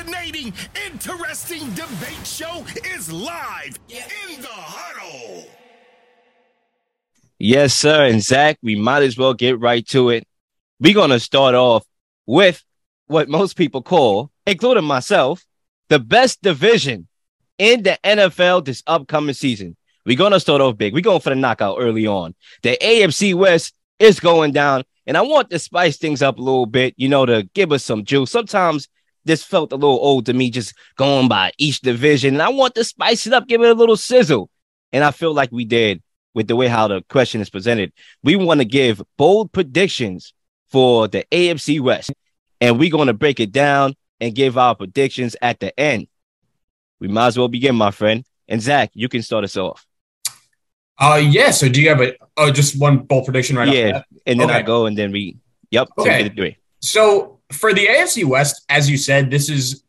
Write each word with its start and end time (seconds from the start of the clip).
fascinating, 0.00 0.52
interesting 0.86 1.68
debate 1.70 2.24
show 2.26 2.64
is 2.94 3.12
live 3.12 3.78
in 3.88 4.40
the 4.40 4.48
huddle. 4.48 5.46
Yes, 7.38 7.74
sir. 7.74 8.06
And 8.06 8.22
Zach, 8.22 8.58
we 8.62 8.76
might 8.76 9.02
as 9.02 9.16
well 9.16 9.34
get 9.34 9.60
right 9.60 9.86
to 9.88 10.10
it. 10.10 10.26
We're 10.78 10.94
going 10.94 11.10
to 11.10 11.20
start 11.20 11.54
off 11.54 11.84
with 12.26 12.62
what 13.06 13.28
most 13.28 13.56
people 13.56 13.82
call, 13.82 14.30
including 14.46 14.84
myself, 14.84 15.44
the 15.88 15.98
best 15.98 16.42
division 16.42 17.08
in 17.58 17.82
the 17.82 17.98
NFL 18.04 18.64
this 18.64 18.82
upcoming 18.86 19.34
season. 19.34 19.76
We're 20.06 20.16
going 20.16 20.32
to 20.32 20.40
start 20.40 20.60
off 20.60 20.78
big. 20.78 20.94
We're 20.94 21.00
going 21.00 21.20
for 21.20 21.30
the 21.30 21.36
knockout 21.36 21.76
early 21.78 22.06
on. 22.06 22.34
The 22.62 22.78
AFC 22.80 23.34
West 23.34 23.74
is 23.98 24.18
going 24.18 24.52
down, 24.52 24.84
and 25.06 25.16
I 25.16 25.22
want 25.22 25.50
to 25.50 25.58
spice 25.58 25.98
things 25.98 26.22
up 26.22 26.38
a 26.38 26.42
little 26.42 26.66
bit, 26.66 26.94
you 26.96 27.08
know, 27.08 27.26
to 27.26 27.48
give 27.54 27.72
us 27.72 27.84
some 27.84 28.04
juice. 28.04 28.30
Sometimes 28.30 28.88
this 29.24 29.42
felt 29.42 29.72
a 29.72 29.76
little 29.76 29.98
old 29.98 30.26
to 30.26 30.32
me, 30.32 30.50
just 30.50 30.74
going 30.96 31.28
by 31.28 31.52
each 31.58 31.80
division, 31.80 32.34
and 32.34 32.42
I 32.42 32.48
want 32.48 32.74
to 32.76 32.84
spice 32.84 33.26
it 33.26 33.32
up, 33.32 33.46
give 33.46 33.62
it 33.62 33.70
a 33.70 33.74
little 33.74 33.96
sizzle. 33.96 34.50
And 34.92 35.04
I 35.04 35.10
feel 35.12 35.32
like 35.32 35.52
we 35.52 35.64
did 35.64 36.02
with 36.34 36.48
the 36.48 36.56
way 36.56 36.68
how 36.68 36.88
the 36.88 37.02
question 37.08 37.40
is 37.40 37.50
presented. 37.50 37.92
We 38.22 38.36
want 38.36 38.60
to 38.60 38.64
give 38.64 39.02
bold 39.16 39.52
predictions 39.52 40.32
for 40.70 41.08
the 41.08 41.24
AFC 41.30 41.80
West, 41.80 42.12
and 42.60 42.78
we're 42.78 42.90
going 42.90 43.06
to 43.08 43.14
break 43.14 43.40
it 43.40 43.52
down 43.52 43.94
and 44.20 44.34
give 44.34 44.58
our 44.58 44.74
predictions 44.74 45.36
at 45.40 45.60
the 45.60 45.78
end. 45.78 46.06
We 46.98 47.08
might 47.08 47.28
as 47.28 47.38
well 47.38 47.48
begin, 47.48 47.74
my 47.76 47.90
friend. 47.90 48.24
And 48.48 48.60
Zach, 48.60 48.90
you 48.94 49.08
can 49.08 49.22
start 49.22 49.44
us 49.44 49.56
off. 49.56 49.86
Uh, 50.98 51.22
yeah. 51.22 51.50
So 51.50 51.68
do 51.68 51.80
you 51.80 51.88
have 51.88 52.02
a 52.02 52.14
oh, 52.36 52.50
just 52.50 52.78
one 52.78 52.98
bold 52.98 53.24
prediction 53.24 53.56
right 53.56 53.68
Yeah, 53.68 54.02
and 54.26 54.38
then 54.38 54.50
Okay. 54.50 54.58
I 54.58 54.62
go, 54.62 54.86
and 54.86 54.96
then 54.96 55.12
we. 55.12 55.38
Yep. 55.70 55.88
Okay. 55.98 56.56
So 56.80 57.39
for 57.52 57.72
the 57.72 57.86
AFC 57.86 58.24
West, 58.24 58.64
as 58.68 58.88
you 58.88 58.96
said, 58.96 59.30
this 59.30 59.48
is 59.48 59.82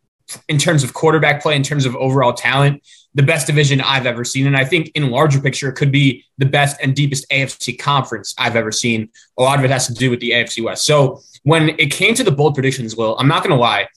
in 0.48 0.58
terms 0.58 0.84
of 0.84 0.94
quarterback 0.94 1.42
play, 1.42 1.56
in 1.56 1.64
terms 1.64 1.86
of 1.86 1.96
overall 1.96 2.34
talent, 2.34 2.82
the 3.14 3.24
best 3.24 3.48
division 3.48 3.82
I've 3.82 4.06
ever 4.06 4.24
seen. 4.24 4.48
And 4.48 4.56
I 4.56 4.64
think 4.64 4.92
in 4.96 5.10
larger 5.10 5.42
picture, 5.42 5.70
it 5.70 5.76
could 5.76 5.92
be 5.92 6.24
the 6.38 6.46
best 6.46 6.78
and 6.82 6.96
deepest 6.96 7.30
AFC 7.30 7.78
conference 7.78 8.34
I've 8.38 8.56
ever 8.56 8.72
seen. 8.72 9.10
A 9.38 9.44
lot 9.44 9.60
of 9.60 9.66
it 9.66 9.72
has 9.72 9.88
to 9.88 9.94
do 9.94 10.10
with 10.10 10.22
the 10.22 10.32
AFC 10.32 10.64
West. 10.64 10.86
So 10.86 11.22
when 11.44 11.70
it 11.78 11.92
came 11.92 12.14
to 12.16 12.24
the 12.24 12.32
bold 12.32 12.54
predictions, 12.54 12.96
Will, 12.96 13.18
I'm 13.18 13.28
not 13.28 13.44
going 13.44 13.56
to 13.56 13.62
lie. 13.62 13.88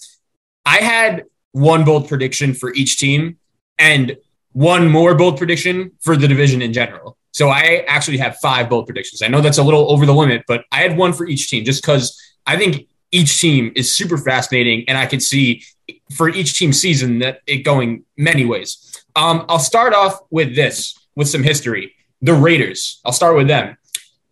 I 0.67 0.79
had 0.79 1.25
one 1.53 1.85
bold 1.85 2.09
prediction 2.09 2.55
for 2.55 2.75
each 2.75 2.99
team 2.99 3.39
and 3.79 4.17
one 4.53 4.89
more 4.89 5.15
bold 5.15 5.37
prediction 5.37 5.93
for 6.01 6.17
the 6.17 6.27
division 6.27 6.63
in 6.63 6.73
general. 6.73 7.17
So 7.33 7.49
I 7.49 7.85
actually 7.87 8.19
have 8.19 8.37
five 8.37 8.69
bold 8.69 8.87
predictions. 8.87 9.23
I 9.23 9.29
know 9.29 9.41
that's 9.41 9.59
a 9.59 9.63
little 9.63 9.91
over 9.91 10.07
the 10.07 10.15
limit, 10.15 10.45
but 10.47 10.65
I 10.73 10.79
had 10.79 10.97
one 10.97 11.13
for 11.13 11.27
each 11.27 11.49
team 11.49 11.65
just 11.65 11.83
because 11.83 12.21
I 12.47 12.57
think 12.57 12.89
each 13.15 13.41
team 13.41 13.73
is 13.77 13.95
super 13.95 14.19
fascinating, 14.19 14.85
and 14.89 14.99
I 14.99 15.07
can 15.07 15.21
see 15.21 15.63
for 16.13 16.29
each 16.29 16.59
team 16.59 16.73
season 16.73 17.21
that 17.21 17.43
it 17.47 17.59
going 17.59 18.05
many 18.19 18.45
ways. 18.45 19.05
Um, 19.15 19.47
I'll 19.49 19.61
start 19.61 19.95
off 19.95 20.19
with 20.31 20.57
this 20.57 20.99
with 21.15 21.29
some 21.29 21.45
history. 21.45 21.95
The 22.23 22.35
Raiders. 22.35 23.01
I'll 23.05 23.13
start 23.13 23.37
with 23.37 23.47
them. 23.47 23.77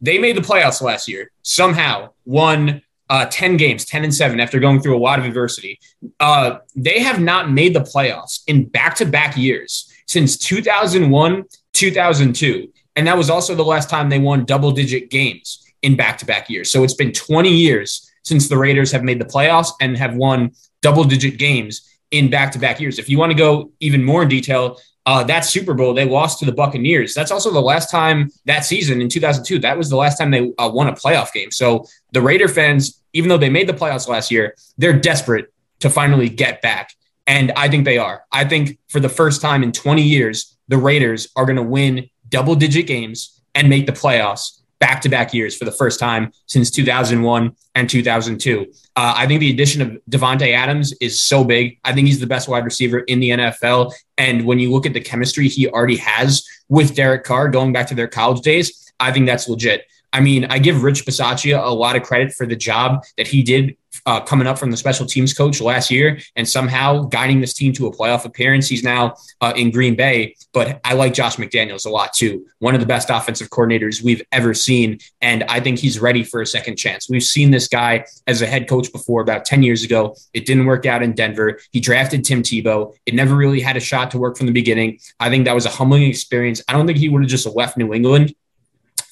They 0.00 0.18
made 0.18 0.36
the 0.36 0.40
playoffs 0.40 0.82
last 0.82 1.06
year. 1.06 1.30
Somehow 1.42 2.10
won 2.24 2.82
uh, 3.08 3.26
ten 3.26 3.56
games, 3.56 3.84
ten 3.84 4.02
and 4.02 4.12
seven, 4.12 4.40
after 4.40 4.58
going 4.58 4.80
through 4.80 4.96
a 4.96 4.98
lot 4.98 5.20
of 5.20 5.26
adversity. 5.26 5.78
Uh, 6.18 6.58
they 6.74 6.98
have 6.98 7.20
not 7.20 7.52
made 7.52 7.76
the 7.76 7.80
playoffs 7.80 8.40
in 8.48 8.64
back-to-back 8.64 9.36
years 9.36 9.92
since 10.08 10.36
2001, 10.38 11.44
2002, 11.72 12.72
and 12.96 13.06
that 13.06 13.16
was 13.16 13.30
also 13.30 13.54
the 13.54 13.64
last 13.64 13.88
time 13.88 14.08
they 14.08 14.18
won 14.18 14.44
double-digit 14.44 15.08
games 15.08 15.64
in 15.82 15.94
back-to-back 15.94 16.50
years. 16.50 16.68
So 16.68 16.82
it's 16.82 16.94
been 16.94 17.12
20 17.12 17.48
years 17.48 18.08
since 18.22 18.48
the 18.48 18.56
Raiders 18.56 18.92
have 18.92 19.02
made 19.02 19.20
the 19.20 19.24
playoffs 19.24 19.70
and 19.80 19.96
have 19.96 20.14
won 20.14 20.52
double 20.80 21.04
digit 21.04 21.38
games 21.38 21.88
in 22.10 22.30
back 22.30 22.52
to 22.52 22.58
back 22.58 22.80
years. 22.80 22.98
If 22.98 23.08
you 23.08 23.18
want 23.18 23.32
to 23.32 23.38
go 23.38 23.72
even 23.80 24.04
more 24.04 24.22
in 24.22 24.28
detail, 24.28 24.78
uh, 25.04 25.24
that 25.24 25.40
Super 25.40 25.74
Bowl, 25.74 25.94
they 25.94 26.04
lost 26.04 26.38
to 26.38 26.44
the 26.44 26.52
Buccaneers. 26.52 27.14
That's 27.14 27.32
also 27.32 27.50
the 27.50 27.60
last 27.60 27.90
time 27.90 28.30
that 28.44 28.64
season 28.64 29.00
in 29.00 29.08
2002. 29.08 29.58
That 29.58 29.76
was 29.76 29.90
the 29.90 29.96
last 29.96 30.16
time 30.16 30.30
they 30.30 30.52
uh, 30.58 30.70
won 30.72 30.88
a 30.88 30.92
playoff 30.92 31.32
game. 31.32 31.50
So 31.50 31.86
the 32.12 32.22
Raider 32.22 32.46
fans, 32.46 33.02
even 33.12 33.28
though 33.28 33.38
they 33.38 33.50
made 33.50 33.68
the 33.68 33.72
playoffs 33.72 34.06
last 34.06 34.30
year, 34.30 34.54
they're 34.78 34.98
desperate 34.98 35.52
to 35.80 35.90
finally 35.90 36.28
get 36.28 36.62
back. 36.62 36.92
And 37.26 37.52
I 37.52 37.68
think 37.68 37.84
they 37.84 37.98
are. 37.98 38.22
I 38.30 38.44
think 38.44 38.78
for 38.88 39.00
the 39.00 39.08
first 39.08 39.40
time 39.40 39.62
in 39.62 39.72
20 39.72 40.02
years, 40.02 40.56
the 40.68 40.78
Raiders 40.78 41.28
are 41.34 41.46
going 41.46 41.56
to 41.56 41.62
win 41.62 42.08
double 42.28 42.54
digit 42.54 42.86
games 42.86 43.40
and 43.54 43.68
make 43.68 43.86
the 43.86 43.92
playoffs 43.92 44.61
back 44.82 45.00
to 45.00 45.08
back 45.08 45.32
years 45.32 45.56
for 45.56 45.64
the 45.64 45.70
first 45.70 46.00
time 46.00 46.32
since 46.46 46.68
2001 46.68 47.54
and 47.76 47.88
2002. 47.88 48.66
Uh, 48.96 49.14
I 49.16 49.28
think 49.28 49.38
the 49.38 49.52
addition 49.52 49.80
of 49.80 49.96
Davante 50.10 50.52
Adams 50.52 50.92
is 51.00 51.20
so 51.20 51.44
big. 51.44 51.78
I 51.84 51.92
think 51.92 52.08
he's 52.08 52.18
the 52.18 52.26
best 52.26 52.48
wide 52.48 52.64
receiver 52.64 52.98
in 52.98 53.20
the 53.20 53.30
NFL. 53.30 53.92
And 54.18 54.44
when 54.44 54.58
you 54.58 54.72
look 54.72 54.84
at 54.84 54.92
the 54.92 55.00
chemistry 55.00 55.46
he 55.46 55.68
already 55.68 55.98
has 55.98 56.44
with 56.68 56.96
Derek 56.96 57.22
Carr 57.22 57.48
going 57.48 57.72
back 57.72 57.86
to 57.86 57.94
their 57.94 58.08
college 58.08 58.40
days, 58.40 58.92
I 58.98 59.12
think 59.12 59.26
that's 59.26 59.48
legit. 59.48 59.86
I 60.12 60.20
mean, 60.20 60.46
I 60.46 60.58
give 60.58 60.82
Rich 60.82 61.06
Bisaccia 61.06 61.64
a 61.64 61.72
lot 61.72 61.96
of 61.96 62.02
credit 62.02 62.32
for 62.32 62.46
the 62.46 62.56
job 62.56 63.04
that 63.16 63.26
he 63.26 63.42
did 63.42 63.76
uh, 64.06 64.20
coming 64.20 64.46
up 64.46 64.58
from 64.58 64.70
the 64.70 64.76
special 64.76 65.06
teams 65.06 65.34
coach 65.34 65.60
last 65.60 65.90
year 65.90 66.18
and 66.36 66.48
somehow 66.48 67.02
guiding 67.04 67.40
this 67.40 67.54
team 67.54 67.72
to 67.74 67.86
a 67.86 67.92
playoff 67.92 68.24
appearance. 68.24 68.68
He's 68.68 68.82
now 68.82 69.14
uh, 69.40 69.52
in 69.56 69.70
Green 69.70 69.94
Bay, 69.94 70.36
but 70.52 70.80
I 70.84 70.94
like 70.94 71.14
Josh 71.14 71.36
McDaniels 71.36 71.86
a 71.86 71.90
lot 71.90 72.12
too. 72.12 72.46
One 72.58 72.74
of 72.74 72.80
the 72.80 72.86
best 72.86 73.10
offensive 73.10 73.50
coordinators 73.50 74.02
we've 74.02 74.22
ever 74.32 74.54
seen. 74.54 74.98
And 75.20 75.44
I 75.44 75.60
think 75.60 75.78
he's 75.78 76.00
ready 76.00 76.24
for 76.24 76.40
a 76.40 76.46
second 76.46 76.76
chance. 76.76 77.08
We've 77.08 77.22
seen 77.22 77.50
this 77.50 77.68
guy 77.68 78.04
as 78.26 78.42
a 78.42 78.46
head 78.46 78.68
coach 78.68 78.90
before 78.92 79.20
about 79.20 79.44
10 79.44 79.62
years 79.62 79.84
ago. 79.84 80.16
It 80.32 80.46
didn't 80.46 80.66
work 80.66 80.86
out 80.86 81.02
in 81.02 81.12
Denver. 81.12 81.60
He 81.70 81.80
drafted 81.80 82.24
Tim 82.24 82.42
Tebow. 82.42 82.94
It 83.06 83.14
never 83.14 83.36
really 83.36 83.60
had 83.60 83.76
a 83.76 83.80
shot 83.80 84.10
to 84.12 84.18
work 84.18 84.36
from 84.36 84.46
the 84.46 84.52
beginning. 84.52 84.98
I 85.20 85.30
think 85.30 85.44
that 85.44 85.54
was 85.54 85.66
a 85.66 85.70
humbling 85.70 86.04
experience. 86.04 86.62
I 86.68 86.72
don't 86.72 86.86
think 86.86 86.98
he 86.98 87.08
would 87.08 87.22
have 87.22 87.30
just 87.30 87.46
left 87.46 87.76
New 87.76 87.92
England 87.92 88.34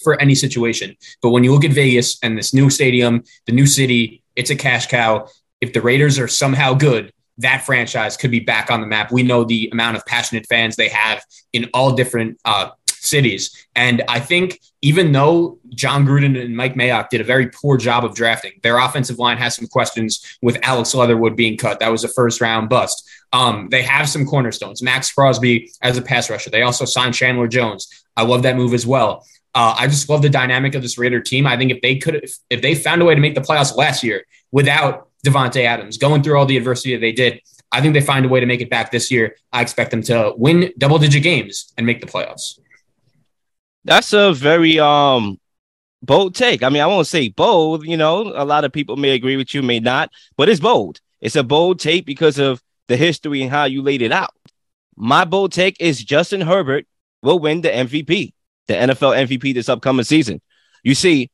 for 0.03 0.21
any 0.21 0.35
situation. 0.35 0.97
But 1.23 1.31
when 1.31 1.45
you 1.45 1.53
look 1.53 1.65
at 1.65 1.73
Vegas 1.73 2.19
and 2.23 2.37
this 2.37 2.53
new 2.55 2.71
stadium, 2.71 3.25
the 3.47 3.53
new 3.53 3.67
city, 3.67 4.23
it's 4.37 4.51
a 4.51 4.57
cash 4.57 4.87
cow. 4.87 5.29
If 5.61 5.73
the 5.73 5.83
Raiders 5.83 6.19
are 6.19 6.29
somehow 6.29 6.75
good, 6.75 7.13
that 7.39 7.65
franchise 7.65 8.17
could 8.17 8.31
be 8.31 8.41
back 8.41 8.71
on 8.71 8.81
the 8.81 8.87
map. 8.87 9.11
We 9.11 9.23
know 9.23 9.45
the 9.45 9.69
amount 9.73 9.97
of 9.97 10.05
passionate 10.07 10.47
fans 10.47 10.77
they 10.77 10.89
have 10.89 11.25
in 11.53 11.71
all 11.73 11.95
different 11.95 12.39
uh, 12.45 12.71
cities. 12.87 13.67
And 13.75 14.03
I 14.09 14.21
think 14.21 14.61
even 14.83 15.13
though 15.13 15.59
Jon 15.71 16.07
Gruden 16.07 16.41
and 16.41 16.57
Mike 16.57 16.75
Mayock 16.75 17.09
did 17.09 17.21
a 17.21 17.25
very 17.25 17.49
poor 17.49 17.77
job 17.77 18.05
of 18.05 18.15
drafting, 18.15 18.53
their 18.63 18.79
offensive 18.79 19.19
line 19.19 19.39
has 19.39 19.57
some 19.57 19.67
questions 19.67 20.39
with 20.43 20.59
Alex 20.63 20.95
Leatherwood 20.95 21.37
being 21.37 21.57
cut. 21.57 21.81
That 21.81 21.91
was 21.91 22.05
a 22.05 22.09
first 22.09 22.41
round 22.41 22.69
bust. 22.69 23.09
Um, 23.33 23.69
they 23.71 23.83
have 23.83 24.09
some 24.09 24.27
cornerstones. 24.27 24.83
Maxx 24.83 25.13
Crosby 25.13 25.71
as 25.83 25.97
a 25.97 26.03
pass 26.03 26.29
rusher. 26.31 26.51
They 26.51 26.63
also 26.63 26.85
signed 26.85 27.15
Chandler 27.15 27.49
Jones. 27.49 27.89
I 28.17 28.25
love 28.25 28.43
that 28.43 28.57
move 28.57 28.75
as 28.75 28.87
well. 28.87 29.25
Uh, 29.55 29.75
I 29.77 29.87
just 29.89 30.09
love 30.09 30.23
the 30.23 30.29
dynamic 30.29 30.75
of 30.75 30.83
this 30.83 30.97
Raider 30.97 31.21
team. 31.21 31.47
I 31.47 31.57
think 31.57 31.73
if 31.73 31.81
they 31.81 31.97
could, 31.97 32.17
if, 32.17 32.39
if 32.51 32.63
they 32.63 32.75
found 32.75 33.03
a 33.03 33.05
way 33.05 33.15
to 33.15 33.21
make 33.21 33.35
the 33.35 33.41
playoffs 33.41 33.77
last 33.77 34.05
year 34.05 34.25
without 34.53 35.09
Davante 35.27 35.65
Adams 35.65 35.99
going 35.99 36.23
through 36.23 36.39
all 36.39 36.47
the 36.47 36.57
adversity 36.57 36.95
that 36.95 37.01
they 37.01 37.13
did, 37.13 37.41
I 37.73 37.81
think 37.81 37.95
they 37.95 38.01
find 38.01 38.25
a 38.25 38.29
way 38.29 38.41
to 38.41 38.47
make 38.47 38.61
it 38.61 38.71
back 38.71 38.91
this 38.91 39.11
year. 39.11 39.37
I 39.53 39.63
expect 39.63 39.91
them 39.91 40.03
to 40.05 40.35
win 40.37 40.73
double 40.79 40.99
digit 40.99 41.23
games 41.23 41.73
and 41.77 41.87
make 41.87 42.01
the 42.01 42.07
playoffs. 42.07 42.59
That's 43.85 44.13
a 44.13 44.33
very 44.33 44.79
um 44.79 45.41
bold 46.03 46.35
take. 46.35 46.63
I 46.63 46.69
mean, 46.69 46.83
I 46.83 46.87
won't 46.87 47.07
say 47.07 47.29
bold, 47.29 47.87
you 47.87 47.97
know, 47.97 48.33
a 48.35 48.45
lot 48.45 48.65
of 48.65 48.73
people 48.73 48.97
may 48.97 49.11
agree 49.11 49.37
with 49.37 49.55
you, 49.55 49.63
may 49.63 49.81
not, 49.81 50.11
but 50.37 50.49
it's 50.49 50.61
bold. 50.61 51.01
It's 51.21 51.37
a 51.37 51.45
bold 51.45 51.81
take 51.81 52.07
because 52.07 52.39
of 52.39 52.63
the 52.89 52.97
history 52.97 53.43
and 53.43 53.51
how 53.51 53.65
you 53.65 53.83
laid 53.83 54.03
it 54.03 54.13
out. 54.13 54.35
My 54.97 55.25
bold 55.25 55.53
take 55.53 55.77
is 55.81 56.03
Justin 56.03 56.41
Herbert 56.41 56.87
will 57.23 57.39
win 57.39 57.61
the 57.61 57.69
MVP, 57.69 58.33
the 58.71 58.77
NFL 58.77 59.27
MVP 59.27 59.53
this 59.53 59.69
upcoming 59.69 60.05
season. 60.05 60.41
You 60.85 60.95
see, 60.95 61.31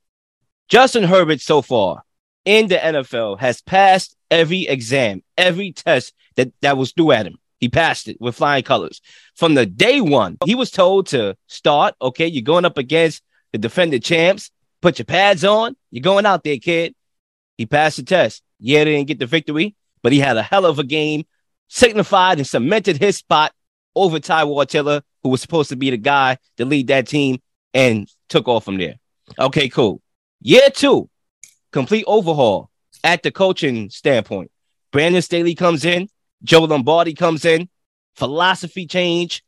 Justin 0.69 1.05
Herbert 1.05 1.41
so 1.41 1.63
far 1.63 2.03
in 2.45 2.69
the 2.69 2.77
NFL 2.77 3.39
has 3.41 3.61
passed 3.61 4.17
every 4.31 4.67
exam, 4.67 5.23
every 5.37 5.73
test 5.73 6.15
that, 6.37 6.53
that 6.63 6.77
was 6.77 6.93
due 6.93 7.13
at 7.13 7.27
him. 7.27 7.37
He 7.59 7.69
passed 7.69 8.09
it 8.09 8.19
with 8.21 8.37
flying 8.37 8.65
colors. 8.65 9.01
From 9.35 9.55
the 9.55 9.67
day 9.67 10.01
one, 10.01 10.39
he 10.45 10.55
was 10.55 10.71
told 10.71 11.09
to 11.09 11.37
start. 11.47 11.95
Okay, 12.01 12.27
you're 12.27 12.43
going 12.43 12.65
up 12.65 12.79
against 12.79 13.23
the 13.53 13.59
defending 13.59 14.01
champs. 14.01 14.51
Put 14.83 14.99
your 14.99 15.07
pads 15.07 15.45
on. 15.45 15.77
You're 15.91 16.03
going 16.03 16.27
out 16.27 16.45
there, 16.45 16.59
kid. 16.59 16.95
He 17.57 17.67
passed 17.67 17.97
the 17.97 18.03
test. 18.03 18.43
Yeah, 18.59 18.85
they 18.85 18.93
didn't 18.93 19.09
get 19.09 19.19
the 19.19 19.27
victory, 19.27 19.75
but 20.03 20.13
he 20.13 20.21
had 20.21 20.37
a 20.37 20.43
hell 20.43 20.67
of 20.67 20.79
a 20.79 20.85
game, 20.85 21.25
signified 21.69 22.39
and 22.39 22.47
cemented 22.47 22.99
his 22.99 23.17
spot 23.17 23.53
over 23.95 24.21
Ty 24.21 24.45
Tiller, 24.65 25.03
who 25.27 25.31
was 25.31 25.41
supposed 25.41 25.71
to 25.71 25.75
be 25.75 25.91
the 25.91 25.97
guy 25.97 26.39
to 26.57 26.65
lead 26.65 26.87
that 26.87 27.09
team, 27.09 27.41
and 27.75 28.09
took 28.29 28.47
off 28.47 28.65
from 28.65 28.79
there. 28.79 28.95
Okay, 29.37 29.69
cool. 29.69 30.01
Year 30.41 30.71
two, 30.73 31.11
complete 31.73 32.05
overhaul 32.07 32.71
at 33.03 33.25
the 33.25 33.33
coaching 33.33 33.91
standpoint. 33.91 34.53
Brandon 34.93 35.21
Staley 35.21 35.57
comes 35.57 35.85
in, 35.85 36.09
Joe 36.45 36.63
Lombardi 36.63 37.13
comes 37.13 37.45
in, 37.45 37.69
philosophy 38.15 38.87
change, 38.87 39.43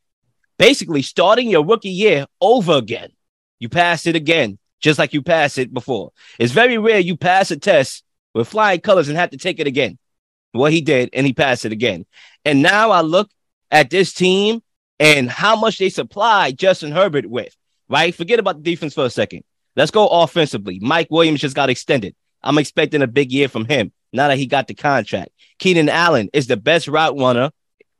basically 0.57 1.01
starting 1.01 1.49
your 1.49 1.65
rookie 1.65 1.87
year 1.87 2.25
over 2.41 2.73
again. 2.73 3.11
You 3.59 3.69
pass 3.69 4.05
it 4.05 4.17
again, 4.17 4.59
just 4.81 4.99
like 4.99 5.13
you 5.13 5.21
passed 5.21 5.57
it 5.57 5.73
before. 5.73 6.11
It's 6.39 6.51
very 6.51 6.77
rare 6.77 6.99
you 6.99 7.15
pass 7.15 7.51
a 7.51 7.57
test 7.57 8.03
with 8.33 8.49
flying 8.49 8.81
colors 8.81 9.07
and 9.07 9.17
have 9.17 9.29
to 9.29 9.37
take 9.37 9.61
it 9.61 9.67
again. 9.67 9.97
what 10.51 10.73
he 10.73 10.81
did, 10.81 11.09
and 11.13 11.25
he 11.25 11.31
passed 11.31 11.63
it 11.63 11.71
again. 11.71 12.05
And 12.43 12.61
now 12.61 12.91
I 12.91 12.99
look 12.99 13.29
at 13.71 13.89
this 13.89 14.13
team 14.13 14.61
and 14.99 15.29
how 15.29 15.55
much 15.55 15.77
they 15.77 15.89
supply 15.89 16.51
Justin 16.51 16.91
Herbert 16.91 17.25
with, 17.25 17.55
right? 17.87 18.13
Forget 18.13 18.39
about 18.39 18.57
the 18.57 18.71
defense 18.71 18.93
for 18.93 19.05
a 19.05 19.09
second. 19.09 19.43
Let's 19.75 19.91
go 19.91 20.07
offensively. 20.07 20.79
Mike 20.81 21.07
Williams 21.09 21.41
just 21.41 21.55
got 21.55 21.69
extended. 21.69 22.15
I'm 22.43 22.57
expecting 22.57 23.01
a 23.01 23.07
big 23.07 23.31
year 23.31 23.47
from 23.47 23.65
him 23.65 23.91
now 24.11 24.27
that 24.27 24.37
he 24.37 24.45
got 24.45 24.67
the 24.67 24.73
contract. 24.73 25.29
Keenan 25.59 25.89
Allen 25.89 26.29
is 26.33 26.47
the 26.47 26.57
best 26.57 26.87
route 26.87 27.17
runner, 27.17 27.51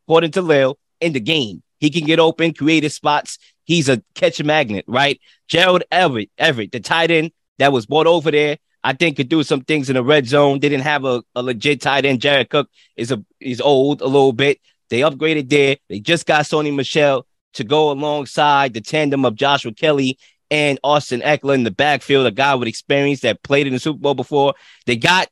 according 0.05 0.31
to 0.31 0.41
Lil, 0.41 0.77
in 0.99 1.13
the 1.13 1.19
game. 1.19 1.61
He 1.79 1.89
can 1.89 2.05
get 2.05 2.19
open, 2.19 2.53
creative 2.53 2.91
spots. 2.91 3.37
He's 3.63 3.87
a 3.87 4.01
catch 4.15 4.43
magnet, 4.43 4.85
right? 4.87 5.19
Gerald 5.47 5.83
Everett, 5.91 6.29
Everett, 6.37 6.71
the 6.71 6.79
tight 6.79 7.11
end 7.11 7.31
that 7.59 7.71
was 7.71 7.85
brought 7.85 8.07
over 8.07 8.31
there, 8.31 8.57
I 8.83 8.93
think 8.93 9.17
could 9.17 9.29
do 9.29 9.43
some 9.43 9.61
things 9.61 9.89
in 9.89 9.95
the 9.95 10.03
red 10.03 10.27
zone. 10.27 10.59
Didn't 10.59 10.81
have 10.81 11.05
a, 11.05 11.23
a 11.35 11.43
legit 11.43 11.81
tight 11.81 12.05
end. 12.05 12.21
Jared 12.21 12.49
Cook 12.49 12.69
is 12.95 13.11
a 13.11 13.23
is 13.39 13.61
old 13.61 14.01
a 14.01 14.07
little 14.07 14.33
bit. 14.33 14.59
They 14.89 15.01
upgraded 15.01 15.49
there. 15.49 15.77
They 15.87 15.99
just 15.99 16.25
got 16.25 16.45
Sony 16.45 16.75
Michel 16.75 17.25
to 17.53 17.63
go 17.63 17.91
alongside 17.91 18.73
the 18.73 18.81
tandem 18.81 19.25
of 19.25 19.35
Joshua 19.35 19.73
Kelley 19.73 20.17
and 20.51 20.79
Austin 20.83 21.21
Ekeler 21.21 21.55
in 21.55 21.63
the 21.63 21.71
backfield, 21.71 22.25
a 22.25 22.31
guy 22.31 22.55
with 22.55 22.67
experience 22.67 23.21
that 23.21 23.43
played 23.43 23.67
in 23.67 23.73
the 23.73 23.79
Super 23.79 23.99
Bowl 23.99 24.15
before. 24.15 24.53
They 24.85 24.95
got 24.95 25.29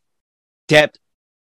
depth 0.67 0.97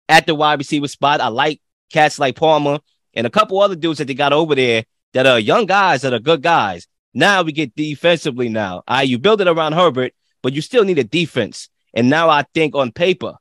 at 0.07 0.25
the 0.25 0.35
wide 0.35 0.59
receiver 0.59 0.87
spot. 0.87 1.21
I 1.21 1.27
like 1.27 1.61
cats 1.91 2.19
like 2.19 2.35
Palmer 2.35 2.79
and 3.13 3.27
a 3.27 3.29
couple 3.29 3.59
other 3.59 3.75
dudes 3.75 3.99
that 3.99 4.05
they 4.05 4.13
got 4.13 4.33
over 4.33 4.55
there 4.55 4.85
that 5.13 5.25
are 5.25 5.39
young 5.39 5.65
guys 5.65 6.01
that 6.01 6.13
are 6.13 6.19
good 6.19 6.41
guys. 6.41 6.87
Now 7.13 7.41
we 7.41 7.51
get 7.51 7.75
defensively 7.75 8.49
now. 8.49 8.83
I 8.87 9.03
you 9.03 9.17
build 9.17 9.41
it 9.41 9.47
around 9.47 9.73
Herbert, 9.73 10.13
but 10.41 10.53
you 10.53 10.61
still 10.61 10.83
need 10.83 10.99
a 10.99 11.03
defense. 11.03 11.69
And 11.93 12.09
now 12.09 12.29
I 12.29 12.43
think 12.53 12.75
on 12.75 12.91
paper, 12.91 13.35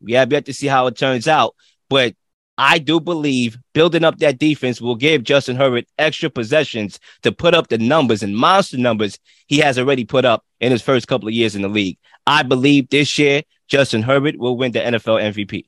we 0.00 0.12
have 0.12 0.30
yet 0.30 0.44
to 0.46 0.54
see 0.54 0.66
how 0.66 0.86
it 0.86 0.96
turns 0.96 1.26
out. 1.26 1.54
But 1.88 2.14
I 2.58 2.78
do 2.78 3.00
believe 3.00 3.58
building 3.74 4.04
up 4.04 4.18
that 4.18 4.38
defense 4.38 4.80
will 4.80 4.96
give 4.96 5.24
Justin 5.24 5.56
Herbert 5.56 5.86
extra 5.98 6.30
possessions 6.30 6.98
to 7.22 7.32
put 7.32 7.54
up 7.54 7.68
the 7.68 7.78
numbers 7.78 8.22
and 8.22 8.36
monster 8.36 8.78
numbers 8.78 9.18
he 9.46 9.58
has 9.58 9.78
already 9.78 10.04
put 10.04 10.24
up 10.24 10.44
in 10.60 10.72
his 10.72 10.82
first 10.82 11.06
couple 11.06 11.28
of 11.28 11.34
years 11.34 11.54
in 11.54 11.62
the 11.62 11.68
league. 11.68 11.98
I 12.26 12.42
believe 12.42 12.88
this 12.88 13.18
year 13.18 13.42
Justin 13.68 14.02
Herbert 14.02 14.38
will 14.38 14.56
win 14.56 14.72
the 14.72 14.80
NFL 14.80 15.32
MVP. 15.34 15.66